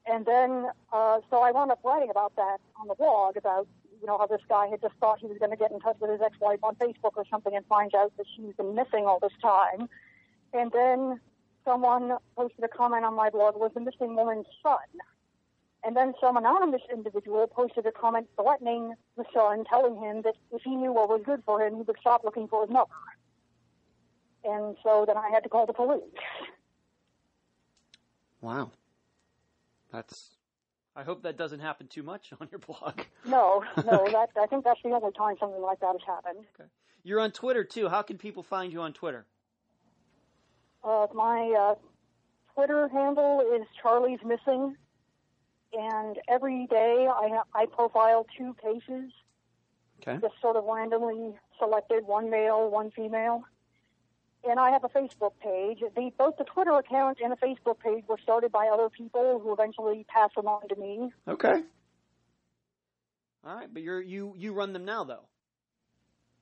[0.06, 3.68] And then, uh, so I wound up writing about that on the blog about,
[4.02, 5.96] you know, how this guy had just thought he was going to get in touch
[6.02, 9.20] with his ex-wife on Facebook or something and finds out that she's been missing all
[9.22, 9.88] this time.
[10.52, 11.22] And then
[11.64, 14.78] someone posted a comment on my blog was the missing woman's son.
[15.84, 20.62] And then some anonymous individual posted a comment threatening the son, telling him that if
[20.64, 22.92] he knew what was good for him, he would stop looking for his mother.
[24.44, 26.02] And so then I had to call the police.
[28.42, 28.72] Wow.
[29.92, 30.36] That's.
[30.96, 33.02] I hope that doesn't happen too much on your blog.
[33.26, 36.46] No, no, that I think that's the only time something like that has happened.
[36.60, 36.70] Okay.
[37.04, 37.88] You're on Twitter too.
[37.88, 39.26] How can people find you on Twitter?
[40.84, 41.76] Uh, my uh,
[42.54, 44.76] Twitter handle is Charlie's Missing,
[45.74, 49.12] and every day I I profile two cases,
[50.02, 50.18] Okay.
[50.22, 53.44] just sort of randomly selected, one male, one female.
[54.48, 55.80] And I have a Facebook page.
[55.96, 59.52] The, both the Twitter account and the Facebook page were started by other people who
[59.52, 61.12] eventually passed them on to me.
[61.28, 61.62] Okay.
[63.46, 65.26] All right, but you're you you run them now though.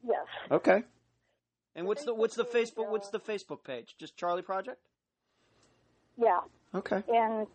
[0.04, 0.26] Yes.
[0.52, 0.84] Okay.
[1.76, 3.96] And what's the what's the Facebook page, Facebook what's uh, the Facebook page?
[4.00, 4.80] Just Charlie Project?
[6.18, 6.40] Yeah.
[6.74, 7.04] Okay.
[7.14, 7.48] And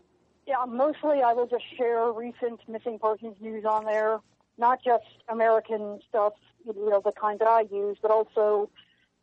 [0.46, 4.18] yeah, mostly I will just share recent missing persons news on there,
[4.58, 6.34] not just American stuff,
[6.66, 8.70] you know, the kind that I use, but also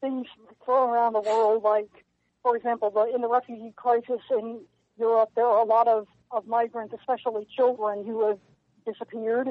[0.01, 0.27] things
[0.63, 1.89] thrown around the world, like,
[2.41, 4.61] for example, the, in the refugee crisis in
[4.97, 8.39] Europe, there are a lot of, of migrants, especially children, who have
[8.85, 9.49] disappeared,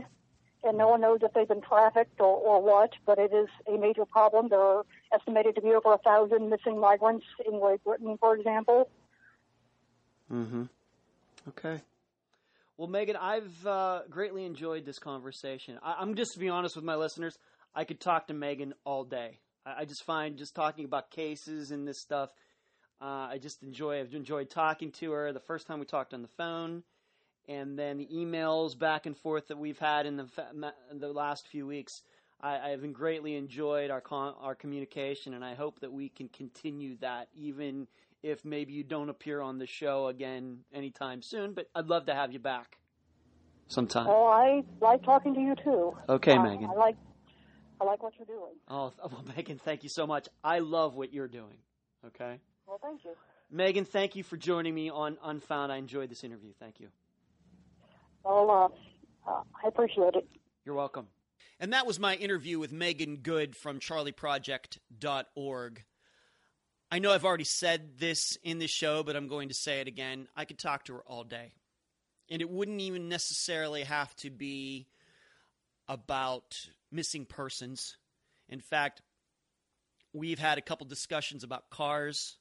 [0.65, 3.77] and no one knows if they've been trafficked or, or what, but it is a
[3.79, 4.49] major problem.
[4.49, 8.91] There are estimated to be over a thousand missing migrants in Great Britain, for example.
[10.33, 10.65] Mm-hmm.
[11.49, 11.81] Okay.
[12.77, 15.79] Well, Meaghan, I've uh, greatly enjoyed this conversation.
[15.83, 17.37] I- I'm just to be honest with my listeners,
[17.75, 19.39] I could talk to Meaghan all day.
[19.65, 22.31] I, I just find just talking about cases and this stuff.
[23.01, 24.01] Uh, I just enjoy.
[24.01, 25.33] I've enjoyed talking to her.
[25.33, 26.83] The first time we talked on the phone,
[27.49, 30.51] and then the emails back and forth that we've had in the fa-
[30.93, 32.03] the last few weeks.
[32.41, 36.97] I, I've greatly enjoyed our con- our communication, and I hope that we can continue
[37.01, 37.87] that, even
[38.23, 41.53] if maybe you don't appear on the show again anytime soon.
[41.53, 42.79] But I'd love to have you back
[43.69, 44.07] sometime.
[44.09, 45.97] Oh, I like talking to you too.
[46.09, 46.71] Okay, Uh, Meaghan.
[46.71, 46.97] I like
[47.81, 48.55] I like what you're doing.
[48.69, 50.29] Oh, well, Meaghan, thank you so much.
[50.43, 51.59] I love what you're doing.
[52.07, 52.39] Okay.
[52.67, 53.13] Well, thank you.
[53.55, 55.73] Meaghan, thank you for joining me on Unfound.
[55.73, 56.53] I enjoyed this interview.
[56.59, 56.89] Thank you.
[58.25, 60.29] Well, uh, uh, I appreciate it.
[60.67, 61.07] You're welcome.
[61.61, 65.85] And that was my interview with Meaghan Good from charlieproject.org.
[66.91, 69.89] I know I've already said this in the show, but I'm going to say it
[69.89, 70.27] again.
[70.35, 71.53] I could talk to her all day.
[72.31, 74.87] And it wouldn't even necessarily have to be
[75.87, 76.59] about
[76.91, 77.97] missing persons.
[78.49, 79.03] In fact,
[80.15, 82.39] we've had a couple discussions about cars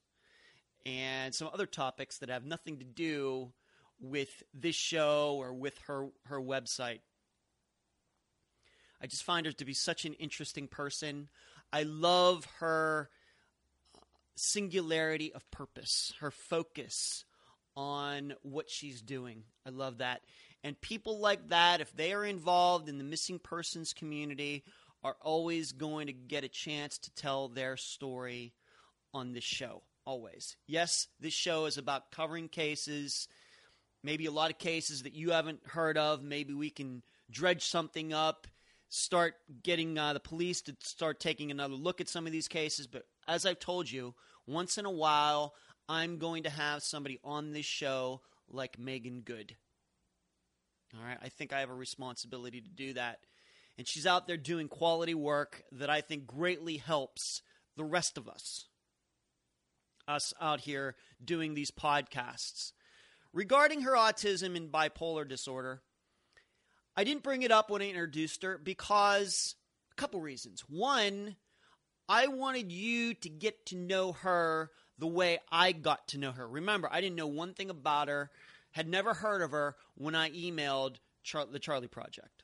[0.85, 3.51] and some other topics that have nothing to do
[3.99, 6.99] with this show or with her her website.
[9.01, 11.27] I just find her to be such an interesting person.
[11.73, 13.09] I love her
[14.37, 17.25] singularity of purpose, her focus
[17.75, 19.43] on what she's doing.
[19.65, 20.21] I love that.
[20.63, 24.63] And people like that, if they are involved in the missing persons community,
[25.03, 28.53] are always going to get a chance to tell their story
[29.13, 29.83] on this show.
[30.05, 30.55] Always.
[30.67, 33.27] Yes, this show is about covering cases,
[34.03, 36.23] maybe a lot of cases that you haven't heard of.
[36.23, 38.47] Maybe we can dredge something up,
[38.89, 42.87] start getting uh, the police to start taking another look at some of these cases.
[42.87, 44.15] But as I've told you,
[44.45, 45.53] once in a while,
[45.89, 49.55] I'm going to have somebody on this show like Meaghan Good.
[50.95, 53.19] All right, I think I have a responsibility to do that.
[53.77, 57.41] And she's out there doing quality work that I think greatly helps
[57.75, 58.65] the rest of us.
[60.07, 62.71] Us out here doing these podcasts.
[63.33, 65.81] Regarding her autism and bipolar disorder,
[66.95, 69.55] I didn't bring it up when I introduced her because
[69.91, 70.63] a couple reasons.
[70.67, 71.35] One,
[72.09, 76.47] I wanted you to get to know her the way I got to know her.
[76.47, 78.31] Remember, I didn't know one thing about her,
[78.71, 82.43] had never heard of her when I emailed Char- the Charlie Project.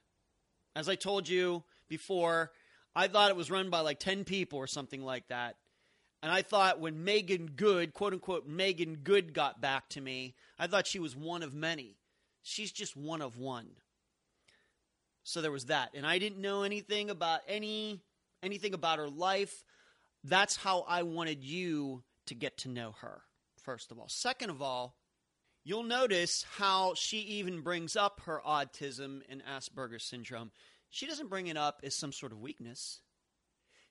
[0.75, 2.51] As I told you before,
[2.95, 5.55] I thought it was run by like 10 people or something like that.
[6.21, 10.67] And I thought when Meaghan Good, quote unquote, Meaghan Good got back to me, I
[10.67, 11.97] thought she was one of many.
[12.41, 13.67] She's just one of one.
[15.23, 15.91] So there was that.
[15.93, 18.01] And I didn't know anything about any
[18.43, 19.63] anything about her life.
[20.23, 23.21] That's how I wanted you to get to know her,
[23.63, 24.07] first of all.
[24.07, 24.95] Second of all,
[25.63, 30.51] you'll notice how she even brings up her autism and Asperger's syndrome.
[30.89, 33.01] She doesn't bring it up as some sort of weakness.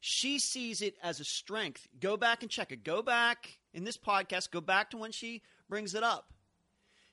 [0.01, 1.87] She sees it as a strength.
[2.01, 2.85] Go back and check it.
[2.85, 6.33] Go back in this podcast, go back to when she brings it up.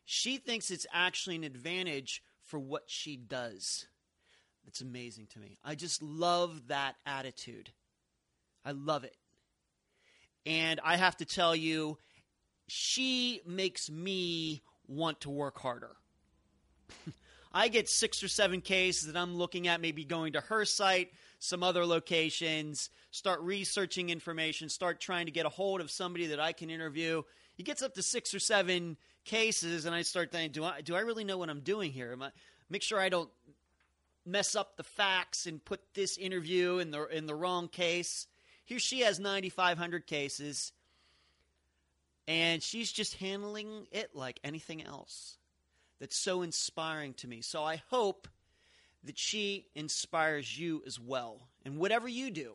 [0.06, 3.86] She thinks it's actually an advantage for what she does.
[4.70, 5.58] That's amazing to me.
[5.66, 7.72] I just love that attitude.
[8.64, 9.16] I love it.
[10.46, 11.98] And I have to tell you,
[12.68, 15.96] she makes me want to work harder.
[17.52, 21.10] I get six or seven cases that I'm looking at, maybe going to her site,
[21.40, 26.40] some other locations, start researching information, start trying to get a hold of somebody that
[26.40, 27.24] I can interview.
[27.56, 30.96] He gets up to six or seven cases, and I start thinking, do I do
[30.96, 32.12] I really know what I'm doing here?
[32.12, 32.30] Am I,
[32.70, 33.32] make sure I don't
[34.32, 38.28] mess up the facts and put this interview in the in the wrong case.
[38.66, 40.72] Here she has 9500 cases
[42.28, 45.38] and she's just handling it like anything else.
[46.00, 47.42] That's so inspiring to me.
[47.42, 48.28] So I hope
[49.04, 51.48] that she inspires you as well.
[51.66, 52.54] And whatever you do.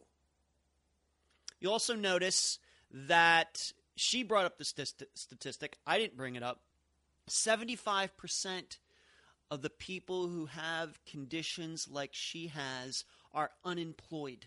[1.60, 2.58] You also notice
[2.92, 5.76] that she brought up the st- statistic.
[5.86, 6.60] I didn't bring it up.
[7.28, 8.78] 75%
[9.50, 14.46] of the people who have conditions like she has are unemployed.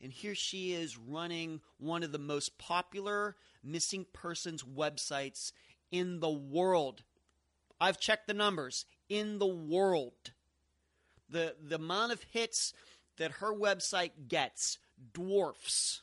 [0.00, 5.52] And here she is running one of the most popular missing persons websites
[5.90, 7.02] in the world.
[7.80, 10.32] I've checked the numbers in the world.
[11.28, 12.72] The the amount of hits
[13.16, 14.78] that her website gets
[15.12, 16.02] dwarfs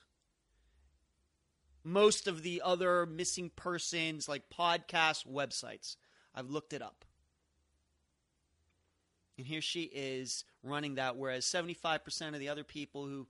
[1.84, 5.96] most of the other missing persons like podcast websites.
[6.36, 7.06] I've looked it up.
[9.40, 13.26] And here she is running that, whereas 75% of the other people who,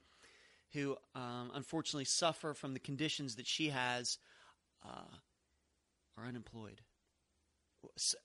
[0.73, 4.17] who um, unfortunately suffer from the conditions that she has
[4.83, 5.15] uh,
[6.17, 6.81] are unemployed.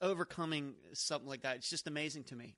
[0.01, 2.55] Overcoming something like that, it's just amazing to me.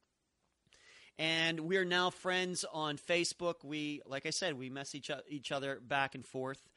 [1.19, 3.65] And we are now friends on Facebook.
[3.65, 6.69] We, like I said, we message each other back and forth.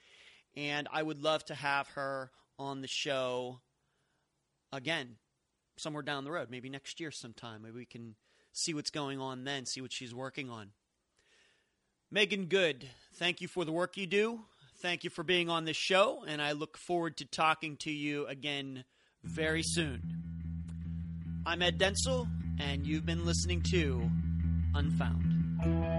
[0.57, 3.59] And I would love to have her on the show
[4.73, 5.17] again,
[5.77, 7.61] somewhere down the road, maybe next year sometime.
[7.61, 8.15] Maybe we can
[8.59, 10.69] see what's going on then, see what she's working on.
[12.13, 14.41] Meaghan Good, thank you for the work you do.
[14.81, 18.25] Thank you for being on this show, and I look forward to talking to you
[18.27, 18.85] again
[19.23, 20.01] very soon.
[21.45, 22.29] I'm Ed Dentzel,
[22.59, 24.09] and you've been listening to
[24.73, 25.98] Unfound.